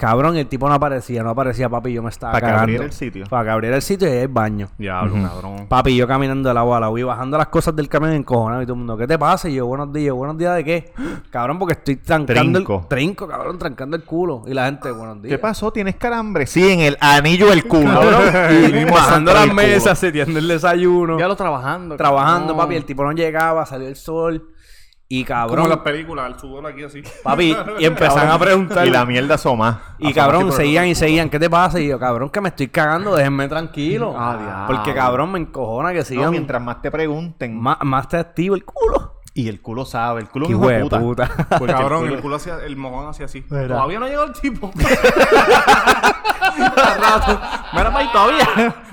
[0.03, 2.62] cabrón, el tipo no aparecía, no aparecía, papi, yo me estaba Para que cagando.
[2.62, 3.24] abriera el sitio.
[3.30, 4.68] Para que abriera el sitio y ahí hay baño.
[4.76, 5.66] Diablo, cabrón.
[5.68, 8.62] Papi, yo caminando de la agua a la y bajando las cosas del camión encojonado
[8.62, 9.48] y todo el mundo, ¿qué te pasa?
[9.48, 10.92] Y yo, buenos días, buenos días de qué?
[11.30, 12.80] Cabrón, porque estoy trancando Trinco.
[12.82, 14.42] el trinco, cabrón, trancando el culo.
[14.44, 15.30] Y la gente, buenos días.
[15.30, 15.72] ¿Qué pasó?
[15.72, 16.48] ¿Tienes calambre?
[16.48, 18.00] Sí, en el anillo del culo.
[18.53, 21.16] Y bajando las el mesas, seteando el desayuno.
[21.16, 21.96] Ya lo trabajando.
[21.96, 22.66] trabajando, cabrón.
[22.66, 22.74] papi.
[22.74, 24.48] El tipo no llegaba, salió el sol.
[25.14, 27.02] Y cabrón, Como las películas, el sudor aquí así.
[27.22, 28.86] papi, y empezaron a preguntar.
[28.86, 29.82] Y la mierda asoma.
[29.98, 31.28] Y cabrón, seguían y seguían.
[31.28, 31.78] ¿Qué te pasa?
[31.78, 34.14] Y yo, cabrón, que me estoy cagando, déjenme tranquilo.
[34.16, 34.64] Ah.
[34.66, 37.60] Porque cabrón, me encojona que No, sigan mientras más te pregunten.
[37.60, 39.20] más, más te activo el culo.
[39.34, 40.22] Y el culo sabe.
[40.22, 40.98] El culo Qué es hijo de puta.
[41.00, 41.30] puta.
[41.58, 43.42] Porque Cabrón, el el culo- culo hacía, el mojón hacía así.
[43.42, 44.70] Todavía no llegó el tipo.
[46.62, 46.72] Mira
[47.74, 48.48] para ahí todavía.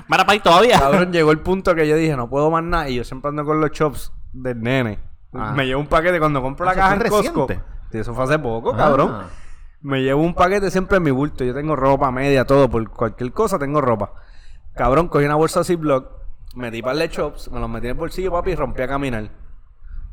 [0.08, 0.78] Mira para ahí todavía.
[0.78, 2.88] Cabrón, llegó el punto que yo dije, no puedo más nada.
[2.90, 4.98] Y yo siempre ando con los chops del nene.
[5.32, 5.52] Ah.
[5.56, 7.46] Me llevo un paquete cuando compro la ¿Eso caja en Costco.
[7.92, 8.76] Sí, eso fue hace poco, Ah.
[8.76, 9.16] cabrón.
[9.82, 11.44] Me llevo un paquete siempre en mi bulto.
[11.44, 12.68] Yo tengo ropa media, todo.
[12.68, 14.12] Por cualquier cosa tengo ropa.
[14.74, 16.06] Cabrón, cogí una bolsa Ziploc,
[16.54, 19.30] metí par de chops, me los metí en el bolsillo, papi, y rompí a caminar.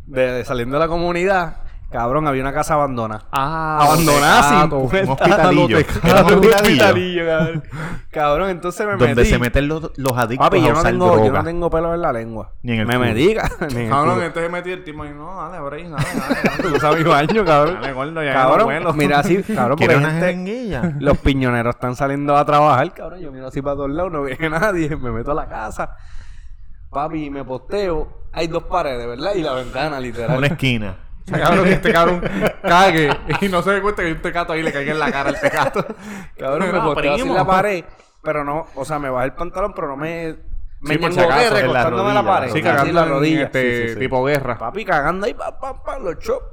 [0.05, 1.57] De, de saliendo de la comunidad.
[1.89, 3.23] Cabrón, había una casa abandonada.
[3.31, 4.73] Ah, Abandonada sin.
[4.73, 5.77] Un hospitalillo.
[5.79, 7.25] Los Era un tecatos, hospitalillo.
[7.25, 7.63] cabrón.
[8.11, 9.29] Cabrón, entonces me Donde metí.
[9.29, 11.93] se meten los, los adictos Papi, a yo no, usar tengo, yo no tengo pelo
[11.93, 12.51] en la lengua.
[12.61, 13.05] Ni en el Me culo.
[13.07, 13.35] metí,
[13.89, 16.35] Cabrón, entonces metí el tipo y no, dale, ahí, dale, dale.
[16.57, 16.61] dale.
[16.73, 17.77] Tú sabes mi baño, cabrón.
[17.81, 22.35] Dale, gordo, ya Cabrón, mira así, cabrón, porque ¿Quieres una gente- los piñoneros están saliendo
[22.35, 23.21] a trabajar, cabrón.
[23.21, 25.95] Yo miro así para todos lados, no veo a nadie, me meto a la casa.
[26.91, 28.27] Papi, me posteo.
[28.33, 29.35] Hay dos paredes, ¿verdad?
[29.35, 30.37] Y la ventana, literal.
[30.37, 30.95] Una esquina.
[31.27, 32.21] O sea, cabrón, que este cabrón
[32.61, 33.09] cague
[33.41, 35.29] y no se dé cuenta que hay un tecato ahí le caiga en la cara
[35.29, 35.85] el tecato.
[36.37, 37.83] Cabrón, me posteo así la pared.
[38.23, 40.37] Pero no, o sea, me bajé el pantalón, pero no me.
[40.79, 42.47] Me Sí, por si acaso, en la la pared.
[42.47, 43.43] la Sí, la cagando en rodilla.
[43.43, 43.99] este Sí, sí, sí.
[43.99, 44.57] tipo guerra.
[44.57, 46.45] Papi cagando ahí, pa, pa, pa, los chops.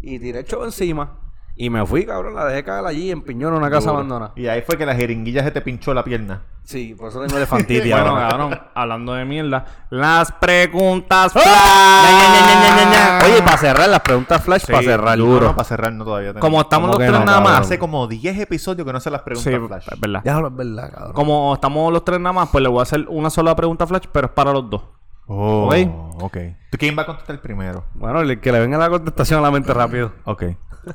[0.00, 1.18] Y tiré el chop encima.
[1.56, 3.96] Y me fui, cabrón, la dejé cagar allí en Piñón, una casa Duro.
[3.98, 4.32] abandonada.
[4.36, 6.40] Y ahí fue que la jeringuilla se te pinchó la pierna.
[6.64, 8.28] Sí, por eso tengo elefantitis Bueno, ahora.
[8.28, 13.20] cabrón, hablando de mierda, las preguntas ¡Ah!
[13.20, 13.30] flash.
[13.30, 15.18] Oye, para cerrar, las preguntas flash, para cerrar.
[15.18, 15.46] Duro.
[15.48, 16.28] No, para cerrar no todavía.
[16.30, 16.40] tenemos.
[16.48, 17.52] Como estamos ¿Cómo los que tres no, nada cabrón?
[17.52, 17.66] más.
[17.66, 19.88] Hace como 10 episodios que no se las preguntas Sí, flash.
[19.92, 20.22] es verdad.
[20.24, 21.12] Ya es verdad, cabrón.
[21.12, 24.04] Como estamos los tres nada más, pues le voy a hacer una sola pregunta flash,
[24.12, 24.82] pero es para los dos.
[25.26, 25.74] Oh, ¿Ok?
[26.22, 26.36] ok.
[26.70, 27.84] ¿Tú quién va a contestar primero?
[27.94, 30.12] Bueno, el que le venga la contestación a la mente rápido.
[30.24, 30.44] Ok.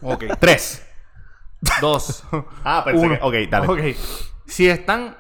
[0.02, 0.24] Ok.
[0.40, 0.86] Tres.
[1.82, 2.24] Dos.
[2.64, 3.16] Ah, pensé Uno.
[3.32, 3.68] que- ok, dale.
[3.68, 3.96] Ok.
[4.46, 5.16] Si están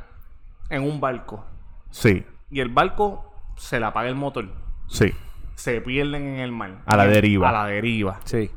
[0.69, 1.45] en un barco
[1.89, 4.49] Sí, y el barco se le apaga el motor,
[4.87, 5.13] sí.
[5.55, 6.81] se pierden en el mar.
[6.85, 7.49] A la deriva.
[7.49, 8.19] A la deriva.
[8.25, 8.51] Sí.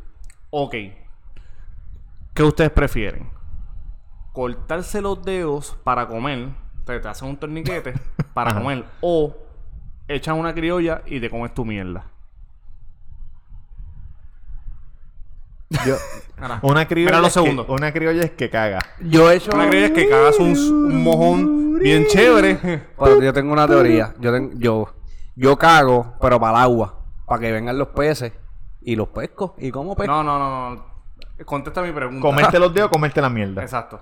[0.50, 0.74] Ok.
[2.34, 3.30] ¿Qué ustedes prefieren?
[4.32, 6.48] ¿Cortarse los dedos para comer?
[6.84, 7.94] Te, te hacen un torniquete
[8.34, 8.84] para comer.
[9.00, 9.36] O
[10.08, 12.04] echan una criolla y te comes tu mierda.
[15.86, 15.96] Yo,
[16.36, 16.60] Cara.
[16.62, 18.78] Una criolla, es que, una criolla es que caga.
[19.00, 19.50] yo he hecho.
[19.52, 22.56] Una criolla es que cagas un, un mojón bien chévere.
[22.98, 24.14] Pero yo tengo una teoría.
[24.20, 24.94] Yo, ten- yo,
[25.36, 27.00] yo cago, pero para el agua.
[27.26, 28.32] Para que vengan los peces
[28.80, 29.54] y los pesco.
[29.58, 30.10] ¿Y cómo pesco?
[30.12, 30.86] No, no, no, no.
[31.44, 32.22] Contesta mi pregunta.
[32.22, 33.60] Comerte los dedos, comerte la mierda.
[33.62, 34.00] Exacto.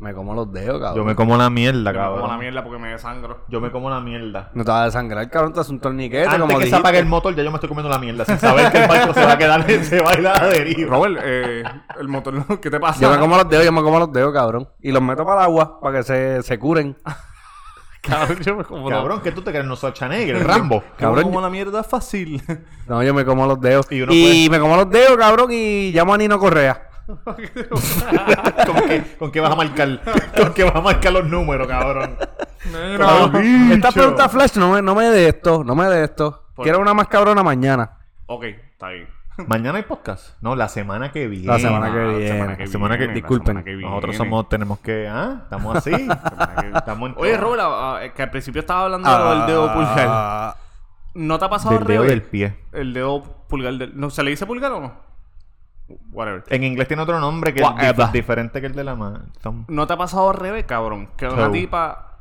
[0.00, 0.96] Me como los dedos, cabrón.
[0.96, 2.20] Yo me como la mierda, Yo me cabrón.
[2.22, 3.44] como la mierda porque me desangro.
[3.48, 4.50] Yo me como la mierda.
[4.54, 5.52] No te vas a desangrar, cabrón.
[5.52, 6.76] Te hace un torniquete, Antes como que se dijiste.
[6.80, 8.24] apague el motor, ya yo me estoy comiendo la mierda.
[8.24, 10.46] Sin saber que el barco se va a quedar, se va a ir a la
[10.48, 10.90] deriva.
[10.96, 11.62] Robert, eh,
[12.00, 12.98] el motor, ¿qué te pasa?
[13.00, 14.68] Yo me como los dedos, yo me como los dedos, cabrón.
[14.80, 16.96] Y los meto para el agua para que se, se curen.
[18.02, 19.66] Cabrón, yo me como Cabrón, ¿qué tú te crees?
[19.66, 20.80] No soy Schwarzenegger, Rambo.
[20.80, 22.42] Cabrón, Cabrón, como la mierda fácil.
[22.88, 23.86] No, yo me como los dedos.
[23.90, 26.88] Y Y, uno puede- me como los dedos, cabrón, y llamo a Nino Correa.
[27.24, 30.00] ¿Con qué, ¿Con qué vas a marcar?
[30.36, 32.16] ¿Con qué vas a marcar los números, cabrón?
[32.98, 36.46] Cabrón, Esta pregunta flash no me, no me de esto, no me de esto.
[36.54, 37.98] ¿Por Quiero una más cabrona mañana.
[38.26, 39.08] ok, está bien.
[39.46, 40.34] Mañana hay podcast.
[40.42, 41.46] No, la semana que viene.
[41.46, 42.28] La semana que Ah, la viene.
[42.28, 45.08] semana que La semana que- viene, la disculpen, semana que Nosotros somos, tenemos que.
[45.08, 45.40] ¿Ah?
[45.44, 45.92] Estamos así.
[46.74, 47.36] Estamos en Oye.
[47.38, 50.06] Robert, ah, ah, que al principio estaba hablando del dedo pulgar.
[50.10, 50.56] Ah,
[51.14, 52.54] ¿No te ha pasado Del dedo del pie.
[52.72, 53.98] El dedo pulgar del...
[53.98, 54.92] ¿No, ¿Se le dice pulgar o no?
[56.12, 56.44] Whatever.
[56.48, 59.20] En inglés tiene otro nombre que es dif- diferente que el de la mano.
[59.68, 61.08] ¿No te ha pasado al revés, cabrón?
[61.16, 61.50] Que una So.
[61.52, 62.18] tipa...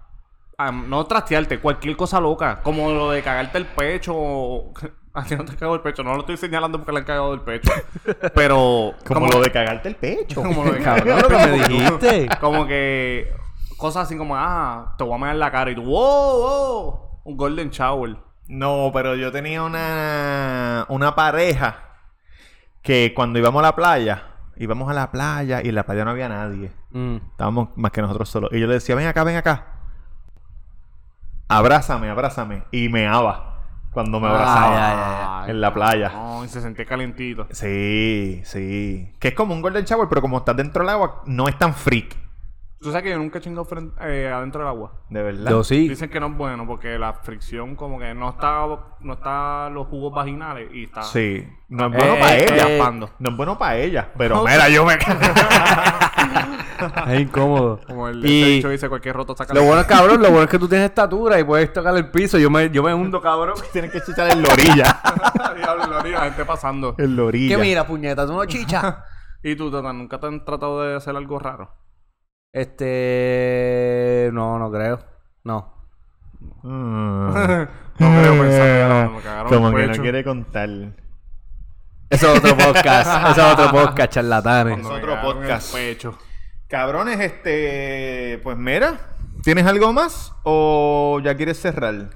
[0.57, 2.61] ah, no trastearte, cualquier cosa loca.
[2.63, 4.13] Como lo de cagarte el pecho.
[4.15, 4.73] o-
[5.13, 6.03] A ti no te cago el pecho.
[6.03, 7.71] No lo estoy señalando porque le han cagado el pecho.
[8.35, 8.93] Pero...
[9.05, 10.41] Como, lo de cagarte el pecho.
[10.43, 12.29] Como lo de Cabrón, cagar lo que me dijiste.
[12.39, 13.33] Como que...
[13.77, 14.35] Cosas así como...
[14.37, 15.71] Ah, te voy a meter en la cara.
[15.71, 15.83] Y tú...
[15.83, 16.41] ¡Wow!
[16.41, 16.99] wow!
[17.23, 18.17] Un golden shower.
[18.47, 21.88] No, pero yo tenía una, una pareja
[22.89, 24.23] que cuando íbamos a la playa,
[24.57, 26.71] íbamos a la playa y en la playa no había nadie.
[26.89, 27.17] Mm.
[27.17, 28.49] Estábamos más que nosotros solos.
[28.51, 29.67] Y yo le decía, ven acá, ven acá.
[31.47, 32.63] Abrázame, abrázame.
[32.71, 33.59] Y me aba
[33.91, 36.09] cuando me abrazaba Ay, ay, Ay, en la playa.
[36.09, 37.45] No, y se sentía calentito.
[37.51, 39.13] Sí, sí.
[39.19, 41.75] Que es como un golden shower, pero como estás dentro del agua, no es tan
[41.75, 42.17] freak.
[42.81, 43.67] ¿Tú sabes que yo nunca he chingado
[44.01, 44.93] eh, adentro del agua?
[45.09, 45.51] De verdad.
[45.51, 45.89] Yo sí.
[45.89, 48.65] Dicen que no es bueno porque la fricción como que no está
[49.01, 51.45] no está los jugos vaginales y está Sí.
[51.67, 52.69] No es Eh, bueno para eh, ella.
[52.69, 52.91] eh.
[53.19, 54.09] No es bueno para ella.
[54.17, 54.43] Pero No.
[54.45, 54.93] mira, yo me...
[57.07, 57.81] Es incómodo.
[57.85, 60.49] como el Y- dicho dice cualquier roto saca Lo bueno es, cabrón, lo bueno es
[60.49, 62.37] que tú tienes estatura y puedes tocar el piso.
[62.37, 63.55] Yo me, yo me hundo, cabrón.
[63.73, 65.01] Tienes que chichar en la orilla.
[65.57, 66.95] Diablo, la orilla, la gente pasando.
[66.97, 67.57] en la orilla.
[67.57, 68.25] ¿Qué mira, puñeta?
[68.25, 68.95] ¿Tú no chichas?
[69.43, 71.69] ¿Y tú, Tata, nunca te han tratado de hacer algo raro?
[72.53, 74.29] Este...
[74.33, 74.99] No, no creo.
[75.43, 75.73] No.
[76.63, 77.33] Mm.
[77.99, 79.97] No creo pensar, me cagaron Como el que pecho.
[79.97, 80.69] no quiere contar.
[82.09, 83.29] Eso es otro podcast.
[83.31, 84.73] Eso es otro podcast, charlatanes.
[84.75, 85.73] Cuando me otro cagaron el podcast.
[85.73, 86.17] pecho.
[86.69, 88.39] Cabrones, este.
[88.41, 88.99] Pues mira.
[89.43, 90.33] ¿Tienes algo más?
[90.43, 92.11] ¿O ya quieres cerrar?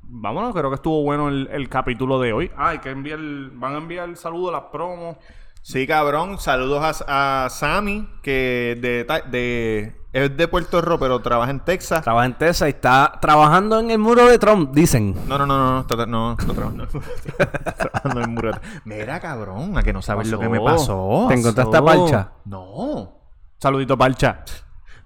[0.00, 2.50] Vámonos, creo que estuvo bueno el, el capítulo de hoy.
[2.56, 3.18] Ah, hay que enviar,
[3.52, 5.18] van a enviar saludos a las promos.
[5.66, 6.38] Sí, cabrón.
[6.38, 12.02] Saludos a, a Sammy, que de, de Es de Puerto Rico, pero trabaja en Texas.
[12.02, 15.14] Trabaja en Texas y está trabajando en el muro de Trump, dicen.
[15.26, 16.86] No, no, no, no, no, está, no, está trabajando,
[17.78, 18.50] trabajando en muro.
[18.84, 21.24] Mira, cabrón, a que no sabes lo que me pasó.
[21.30, 21.82] ¿Te encontraste a?
[21.82, 22.32] Parcha?
[22.44, 23.20] No,
[23.58, 24.44] Saludito Parcha.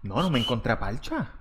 [0.03, 1.35] no, no me encontré a Parcha.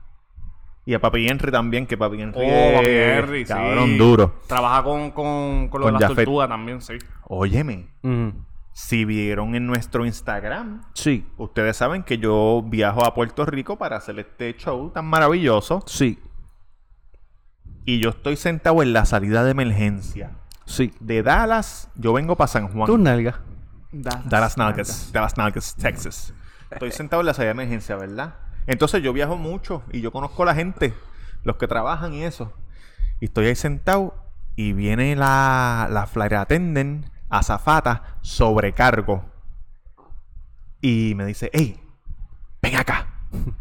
[0.86, 3.52] Y a Papi Henry también, que Papi Henry Oh, Papi Henry, sí.
[3.52, 4.36] cabrón, duro.
[4.48, 6.94] Trabaja con, con, con lo Con de las tortugas también, sí.
[7.26, 8.46] Óyeme, Ujú.
[8.80, 13.98] Si vieron en nuestro Instagram, Sí, ustedes saben que yo viajo a Puerto Rico para
[13.98, 15.82] hacer este show tan maravilloso.
[15.88, 16.20] sí,
[17.86, 20.38] Y yo estoy sentado en la salida de emergencia.
[20.66, 20.94] sí.
[21.00, 22.86] De Dallas, yo vengo para San Juan.
[22.86, 23.38] Tus nalgas.
[23.92, 26.34] Dallas Nuggets, Dallas Nuggets, Texas.
[26.70, 28.36] Estoy sentado en la salida de emergencia, ¿verdad?
[28.68, 30.94] Entonces yo viajo mucho y yo conozco a la gente,
[31.44, 32.54] los que trabajan y eso.
[33.20, 34.14] Y estoy ahí sentado
[34.56, 39.26] y viene la, la attendant, azafata, sobrecargo.
[40.82, 41.80] Y me dice, hey,
[42.62, 43.08] ven acá.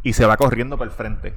[0.02, 1.34] Y se va corriendo para el frente.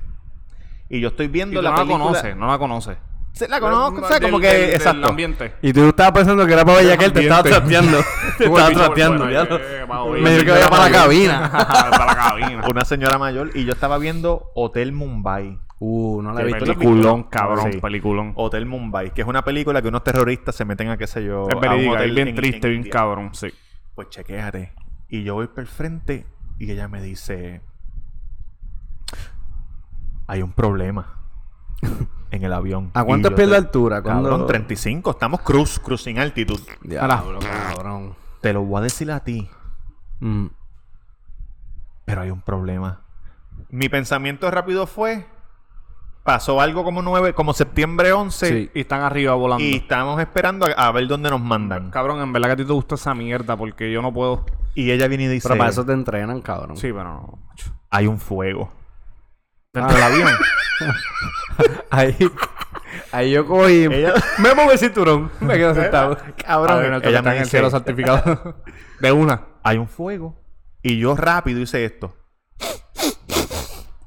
[0.90, 2.98] Y yo estoy viendo la no la conoces, no la conoces.
[3.32, 4.48] Se la conozco, o sea, como que...
[4.48, 5.08] del- del exacto.
[5.08, 5.54] ambiente.
[5.62, 8.00] Y tú estabas pensando que era para Bellaquel, te estaba trateando.
[8.38, 10.22] te estaba ya lo- eh.
[10.22, 11.50] Me dijo que vaya para la cabina.
[11.52, 12.68] para la cabina.
[12.70, 15.60] Una señora mayor y yo estaba viendo Hotel Mumbai.
[15.82, 16.66] Uh, no la he visto.
[16.66, 17.80] Peliculón, cabrón, Sí.
[17.80, 18.34] peliculón.
[18.36, 21.48] Hotel Mumbai, que es una película que unos terroristas se meten a qué sé yo.
[21.48, 22.92] Es a un hotel es bien en- triste, en bien India.
[22.92, 23.48] cabrón, sí.
[23.96, 24.74] Pues chequéate.
[25.08, 26.26] Y yo voy por el frente
[26.60, 27.62] y ella me dice:
[30.28, 31.18] Hay un problema
[32.32, 32.92] en el avión.
[32.94, 34.02] ¿A cuánto yo pies de altura?
[34.02, 35.12] ¿Cuándo- Cabrón, 35.
[35.12, 36.60] Estamos cruz, cruising altitud.
[36.84, 38.16] Diablo, cabrón.
[38.42, 39.50] Te lo voy a decir a ti,
[40.20, 40.48] Mm.
[42.06, 43.02] pero hay un problema.
[43.70, 45.26] Mi pensamiento rápido fue:
[46.30, 48.48] pasó algo como 9, como septiembre 11.
[48.48, 48.72] Sí.
[48.76, 49.64] Y están arriba volando.
[49.64, 51.90] Y estamos esperando a, a ver dónde nos mandan.
[51.90, 54.46] Cabrón, en verdad que a ti te gusta esa mierda porque yo no puedo.
[54.76, 56.78] Y ella viene y dice: Pero para eso te entrenan, cabrón.
[56.78, 57.40] Sí, pero no.
[57.90, 58.72] Hay un fuego.
[59.74, 60.30] Dentro del avión.
[61.90, 62.16] Ahí,
[63.12, 63.86] ahí yo cogí.
[63.86, 65.32] Ella- Me pongo el cinturón.
[65.40, 66.16] Me quedo sentado.
[66.46, 68.56] Cabrón, ver, que ella está me en el dice, cielo certificado.
[69.00, 69.42] de una.
[69.64, 70.40] hay un fuego.
[70.84, 72.16] Y yo rápido hice esto.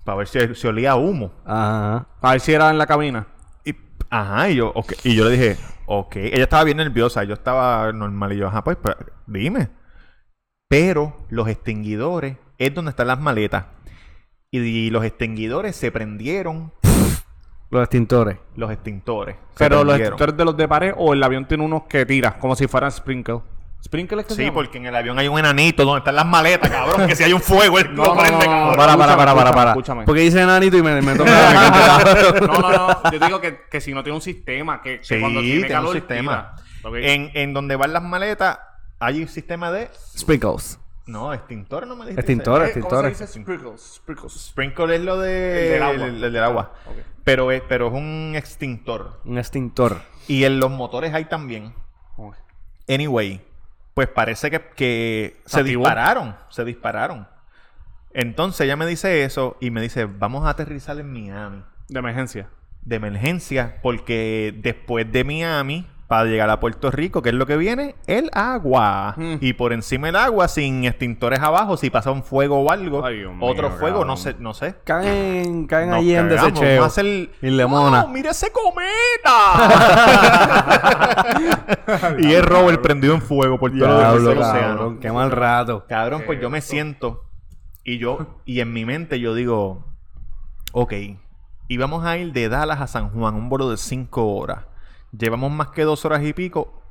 [0.05, 1.33] Para ver si, si olía a humo.
[1.45, 2.07] Ajá.
[2.21, 3.27] A ver si era en la cabina.
[3.65, 3.75] Y,
[4.11, 4.95] ajá, y yo, ok.
[5.05, 6.17] y yo le dije, ok.
[6.17, 8.33] Ella estaba bien nerviosa, yo estaba normal.
[8.33, 8.97] Y yo, ajá, pues, pues,
[9.27, 9.71] dime.
[10.69, 13.67] Pero los extinguidores es donde están las maletas.
[14.51, 16.73] Y, y los extinguidores se prendieron.
[17.71, 18.39] Los extintores.
[18.57, 19.37] Los extintores.
[19.57, 22.55] Pero los extintores de los de pared o el avión tiene unos que tira, como
[22.55, 23.41] si fueran sprinkle.
[23.85, 24.55] ¿Sprinkle es que Sí, llama?
[24.55, 27.07] porque en el avión hay un enanito donde están las maletas, cabrón.
[27.09, 28.77] Que si hay un fuego, él No, lo prende, no, no, cabrón.
[28.77, 29.71] Para, para, para, para, escúchame, para.
[29.73, 30.05] escúchame.
[30.05, 31.31] Porque dice enanito y me, me toca
[32.41, 32.41] me.
[32.47, 33.11] No, no, no.
[33.11, 35.67] Yo digo que, que si no tiene un sistema, que, que Sí, cuando tiene, tiene
[35.67, 36.55] un calor, sistema.
[36.83, 36.99] tira.
[37.13, 38.59] En, en donde van las maletas,
[39.01, 39.91] hay un sistema de.
[40.17, 40.79] Sprinkles.
[41.07, 42.21] No, extintor, no me dijiste.
[42.21, 43.27] Extintores, Eh, ¿cómo se dice?
[43.27, 43.95] Sprinkles.
[43.97, 44.33] Sprinkles.
[44.33, 45.67] Sprinkle es lo de.
[45.67, 45.95] El del agua.
[46.07, 46.73] el- el del agua.
[46.87, 46.97] Ok.
[47.25, 49.21] Pero, es, pero es un extintor.
[49.25, 50.03] Un extintor.
[50.29, 51.75] Y en los motores hay también.
[52.89, 53.41] Anyway,
[53.95, 55.85] pues parece que, que se activó?
[55.85, 56.37] dispararon.
[56.49, 57.29] Se dispararon.
[58.15, 61.63] Entonces ella me dice eso y me dice: Vamos a aterrizar en Miami.
[61.89, 62.49] De emergencia.
[62.83, 67.57] de emergencia porque después de Miami para llegar a Puerto Rico, ¿qué es lo que
[67.57, 67.95] viene?
[68.07, 69.15] El agua.
[69.17, 69.37] Mm.
[69.41, 73.19] Y por encima del agua, sin extintores abajo, si pasa un fuego o algo, Ay,
[73.19, 74.09] Dios mío, otro fuego, cabrón.
[74.09, 74.75] no sé, no sé.
[74.85, 76.89] Caen, caen Nos allí en desecheo.
[77.41, 78.03] Y lemona.
[78.03, 78.13] ¡Wow!
[78.13, 78.83] ¡Mira ese cometa!
[82.19, 84.99] y es Robert prendido en fuego por todo el océano.
[85.01, 85.87] Qué mal rato.
[85.89, 87.25] Cabrón, pues yo me siento
[87.85, 89.85] y yo, y en mi mente yo digo,
[90.73, 90.93] ok,
[91.69, 94.67] íbamos a ir de Dallas a San Juan, un vuelo de 5 horas.
[95.17, 96.83] Llevamos más que dos horas y pico.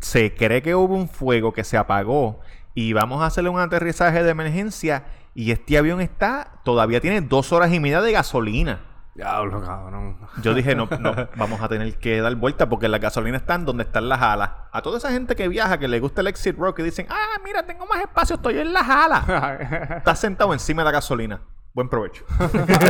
[0.00, 2.40] Se cree que hubo un fuego que se apagó
[2.74, 7.52] y vamos a hacerle un aterrizaje de emergencia y este avión está, todavía tiene dos
[7.52, 8.80] horas y media de gasolina.
[9.14, 10.16] Diablo, cabrón.
[10.40, 13.64] Yo dije, no, no, vamos a tener que dar vuelta porque la gasolina está en
[13.64, 14.50] donde están las alas.
[14.72, 17.38] A toda esa gente que viaja, que le gusta el exit rock, y dicen, ah,
[17.44, 19.24] mira, tengo más espacio, estoy en las alas.
[19.98, 21.40] Estás sentado encima de la gasolina.
[21.72, 22.24] Buen provecho.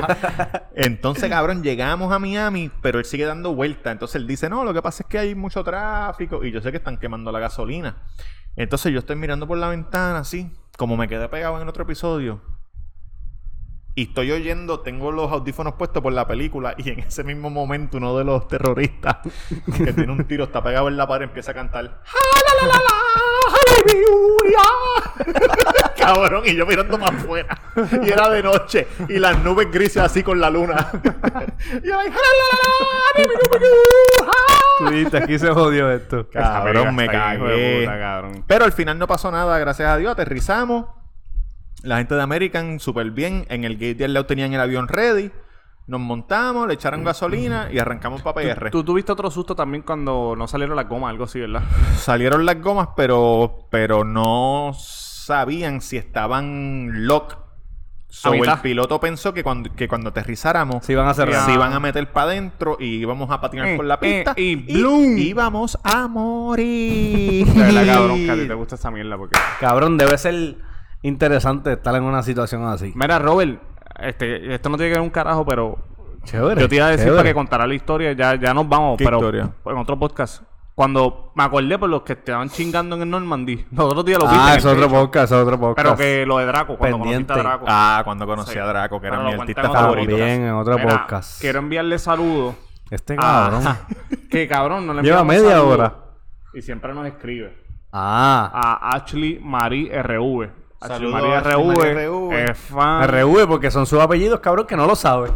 [0.74, 3.90] Entonces, cabrón, llegamos a Miami, pero él sigue dando vuelta.
[3.90, 6.70] Entonces él dice, no, lo que pasa es que hay mucho tráfico y yo sé
[6.70, 8.02] que están quemando la gasolina.
[8.56, 11.84] Entonces yo estoy mirando por la ventana así, como me quedé pegado en el otro
[11.84, 12.40] episodio.
[13.94, 17.98] Y estoy oyendo, tengo los audífonos puestos por la película y en ese mismo momento
[17.98, 19.18] uno de los terroristas
[19.76, 22.02] que tiene un tiro, está pegado en la pared, empieza a cantar.
[23.82, 24.64] ¡Aleluya!
[25.96, 27.60] Cabrón, y yo mirando más afuera.
[28.02, 28.86] Y era de noche.
[29.08, 30.90] Y las nubes grises así con la luna.
[31.82, 32.10] y yo ahí,
[34.78, 36.28] Tú dijiste, aquí se jodió esto.
[36.30, 37.80] Cabrón, me cagué.
[37.80, 38.44] puta, cabrón.
[38.46, 40.12] Pero al final no pasó nada, gracias a Dios.
[40.12, 40.86] Aterrizamos.
[41.82, 43.46] La gente de American, súper bien.
[43.48, 45.30] En el gate de al lado tenían el avión ready.
[45.90, 48.70] Nos montamos, le echaron gasolina y arrancamos para PR.
[48.70, 51.64] Tú tuviste otro susto también cuando no salieron las gomas, algo así, ¿verdad?
[51.96, 57.36] Salieron las gomas, pero, pero no sabían si estaban lock.
[58.06, 61.44] So, el piloto pensó que cuando, que cuando aterrizáramos Se iban a cerrar.
[61.44, 64.42] se iban a meter para adentro y íbamos a patinar Eh, por la pista eh,
[64.42, 65.18] y ¡bloom!
[65.18, 67.46] íbamos a morir.
[67.46, 69.36] De verdad, cabrón, que a ti te gusta esa mierda porque...
[69.58, 70.56] Cabrón, debe ser
[71.02, 72.92] interesante estar en una situación así.
[72.94, 73.60] Mira, Robert,
[74.02, 75.78] este, esto no tiene que ver un carajo, pero
[76.24, 76.60] Chévere.
[76.60, 77.16] yo te iba a decir chévere.
[77.22, 79.50] para que contara la historia, ya, ya nos vamos, ¿Qué pero historia?
[79.66, 80.42] en otro podcast.
[80.74, 84.26] Cuando me acordé por los que estaban chingando en el Normandy, los otros días lo
[84.28, 84.38] viste.
[84.42, 85.86] Ah, es otro podcast, es otro podcast.
[85.86, 87.32] Pero que lo de Draco, cuando Pendiente.
[87.32, 87.66] conociste a Draco.
[87.68, 88.58] Ah, cuando conocí Sí.
[88.58, 90.10] a Draco, que era mi artista cuenta en otro favorito.
[90.12, 90.28] podcast.
[90.30, 91.40] También en otro Mira, podcast.
[91.40, 92.54] Quiero enviarle saludos.
[92.90, 93.78] Este a- cabrón.
[94.30, 95.94] que cabrón, no le Lleva media hora.
[96.54, 97.56] Y siempre nos escribe.
[97.92, 98.50] Ah.
[98.82, 100.50] A Ashley Marie RV.
[100.88, 103.06] Saludos Marie a Ashley RV.
[103.06, 103.46] RV.
[103.48, 105.30] Porque son sus apellidos, cabrón, que no lo sabe.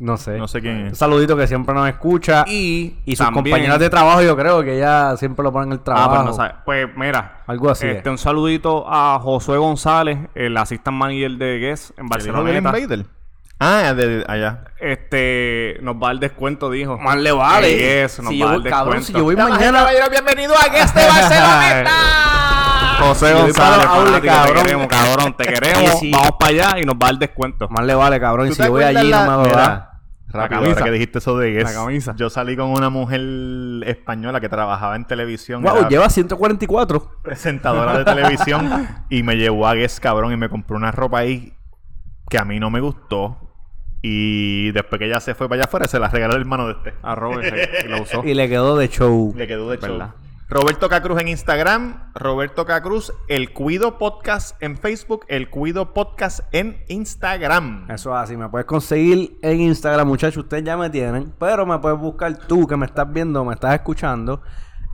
[0.00, 0.38] No sé.
[0.38, 0.98] No sé quién Un es.
[0.98, 2.44] saludito que siempre nos escucha.
[2.48, 5.72] Y, Y sus también- compañeras de trabajo, yo creo que ella siempre lo ponen en
[5.74, 6.10] el Ah, trabajo.
[6.14, 6.54] pues no sabe.
[6.64, 7.42] Pues mira.
[7.46, 8.06] Algo así Este, es.
[8.10, 13.04] un saludito a Josué González, el assistant manager de Guess en ¿El hijo del Barcelona.
[13.62, 14.64] Ah, de allá.
[14.80, 16.96] Este, nos va el descuento, dijo.
[16.96, 18.02] Más le vale.
[18.04, 19.06] Nos si va yo, el voy- cabrón, descuento.
[19.06, 19.86] si yo voy mañana.
[20.10, 21.84] bienvenido a Guest de Barcelona.
[23.00, 24.54] José González, fanático, cabrón.
[24.54, 25.90] te queremos, cabrón, te queremos.
[26.00, 27.68] Si- Vamos para allá y nos va el descuento.
[27.68, 28.46] Más le vale, cabrón.
[28.46, 29.86] Y ¿Tú si yo voy allí, la- no me va
[30.32, 30.72] Rápido, camisa.
[30.78, 31.64] ahora que dijiste eso de Guess.
[31.64, 32.14] La camisa.
[32.16, 33.20] Yo salí con una mujer
[33.84, 35.60] española que trabajaba en televisión.
[35.62, 37.16] Wow, lleva 144.
[37.22, 41.52] presentadora de televisión y me llevó a Guess, cabrón, y me compró una ropa ahí
[42.28, 43.38] que a mí no me gustó.
[44.02, 46.72] Y después que ella se fue para allá afuera, se la regaló el hermano de
[46.74, 46.94] este.
[47.02, 48.22] A Robert, sí, y lo usó.
[48.24, 49.34] Y le quedó de show.
[49.36, 50.00] Le quedó de show.
[50.50, 56.82] Roberto Cacruz en Instagram, Roberto Cacruz, El Cuido Podcast en Facebook, El Cuido Podcast en
[56.88, 57.88] Instagram.
[57.88, 61.78] Eso es así, me puedes conseguir en Instagram, muchachos, ustedes ya me tienen, pero me
[61.78, 64.42] puedes buscar tú que me estás viendo, me estás escuchando,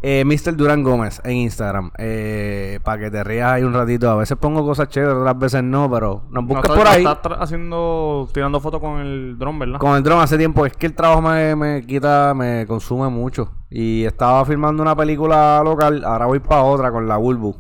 [0.03, 0.57] eh, Mr.
[0.57, 4.11] Durán Gómez en Instagram, eh, para que te rías ahí un ratito.
[4.11, 7.05] A veces pongo cosas chéveres, otras veces no, pero nos No, buscas por ahí.
[7.05, 9.79] Estás haciendo, tirando fotos con el dron, ¿verdad?
[9.79, 13.51] Con el dron hace tiempo, es que el trabajo me, me quita, me consume mucho.
[13.71, 17.57] Y estaba filmando una película local, ahora voy para otra con la Bulbu.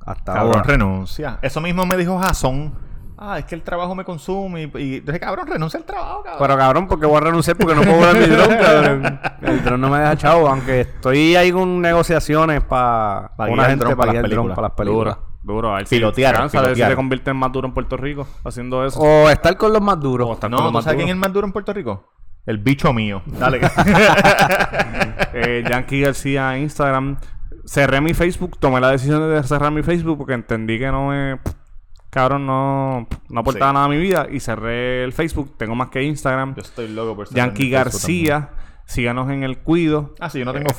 [0.00, 0.62] Hasta Cabrón, ahora.
[0.62, 1.38] renuncia.
[1.42, 2.72] Eso mismo me dijo Jason.
[3.18, 4.62] Ah, es que el trabajo me consume.
[4.62, 6.38] Y, y dije, cabrón, renuncia al trabajo, cabrón.
[6.46, 9.20] Pero cabrón, porque voy a renunciar porque no puedo cobrar mi dron, cabrón.
[9.42, 13.96] El dron no me deja chavo, aunque estoy ahí con negociaciones para Pa' una gente
[13.96, 14.54] para el dron películas.
[14.56, 15.18] para las películas.
[15.42, 15.72] Duro.
[15.72, 16.90] A ver si Pilotear, a ver si pilotear.
[16.90, 18.98] te convierte en más duro en Puerto Rico haciendo eso.
[19.00, 20.28] O estar con los más duros.
[20.28, 21.72] O estar con no, los ¿tú más sabes quién es el más duro en Puerto
[21.72, 22.12] Rico?
[22.44, 23.22] El bicho mío.
[23.26, 23.60] Dale.
[25.32, 27.16] eh, Yankee García en Instagram.
[27.64, 31.38] Cerré mi Facebook, tomé la decisión de cerrar mi Facebook porque entendí que no me.
[32.16, 33.74] Cabrón, no, no aportaba Sí.
[33.74, 35.52] nada a mi vida y cerré el Facebook.
[35.58, 36.54] Tengo más que Instagram.
[36.54, 37.68] Yo estoy loco por Yankee.
[37.68, 38.48] García.
[38.86, 40.14] Síganos en el cuido.
[40.18, 40.74] Ah, sí, yo no tengo Este,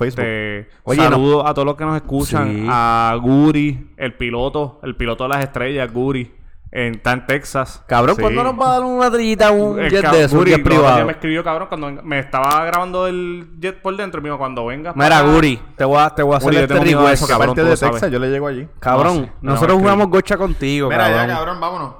[0.65, 0.79] Facebook.
[0.83, 2.55] Oye, saludos a todos los que nos escuchan.
[2.55, 2.65] Sí.
[2.67, 6.31] A Guri, el piloto, el piloto de las estrellas, Guri.
[6.71, 7.83] En, está en Texas.
[7.87, 8.21] Cabrón, Sí.
[8.21, 10.63] ¿cuándo nos va a dar una trillita un El jet de esos, un Guri, jet
[10.63, 11.05] privado?
[11.05, 14.21] me escribió, cabrón, cuando me estaba grabando el jet por dentro.
[14.21, 14.91] Me dijo, cuando venga.
[14.95, 17.13] Mira, Guri, te voy a, te voy a hacer Guri, yo este request.
[17.13, 17.93] eso, cabrón, de sabes.
[17.95, 18.67] Texas, yo le llego allí.
[18.79, 21.27] Cabrón, No, sí, no, nosotros jugamos gocha contigo, Mira cabrón.
[21.27, 21.93] ya, cabrón, vámonos.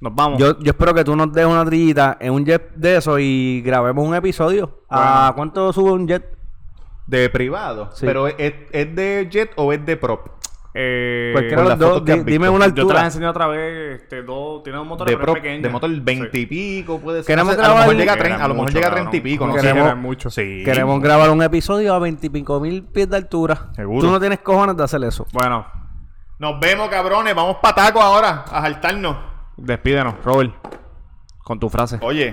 [0.00, 0.38] Nos vamos.
[0.38, 3.62] Yo, yo espero que tú nos des una trillita en un jet de eso y
[3.64, 4.80] grabemos un episodio.
[4.90, 6.36] ¿A cuánto sube un jet?
[7.06, 7.90] De privado.
[7.94, 8.04] Sí.
[8.06, 10.26] Pero ¿es, es de jet o es de prop?
[10.74, 13.04] Eh, Cualquiera de las los dos, di- dime una yo te las altura.
[13.04, 14.00] enseñé otra vez.
[14.00, 15.62] Este, dos, tiene un motor De prop, pequeño.
[15.62, 16.38] de motor 20 Sí.
[16.40, 17.26] y pico, puede ser.
[17.26, 18.86] Queremos No sé, a lo mejor llega a, Era 30, a lo mejor mucho, llega
[18.86, 19.10] a cabrón.
[19.10, 20.30] 30 y pico, no Queremos- mucho.
[20.30, 20.62] Sí.
[20.64, 23.68] Queremos grabar un episodio a 25 mil pies de altura.
[23.76, 24.00] Seguro.
[24.06, 25.26] Tú no tienes cojones de hacer eso.
[25.32, 25.66] Bueno,
[26.38, 27.34] Nos vemos, cabrones.
[27.34, 29.16] Vamos pa' taco ahora, a saltarnos.
[29.58, 30.52] despídenos, Robert.
[31.44, 31.98] Con tu frase.
[32.00, 32.32] Oye,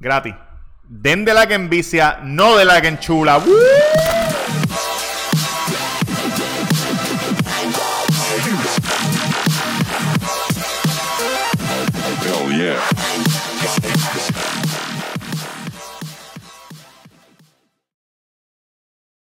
[0.00, 0.34] gratis.
[0.88, 3.38] Den de la que envicia, no de la que enchula.
[3.38, 3.52] ¡Woo!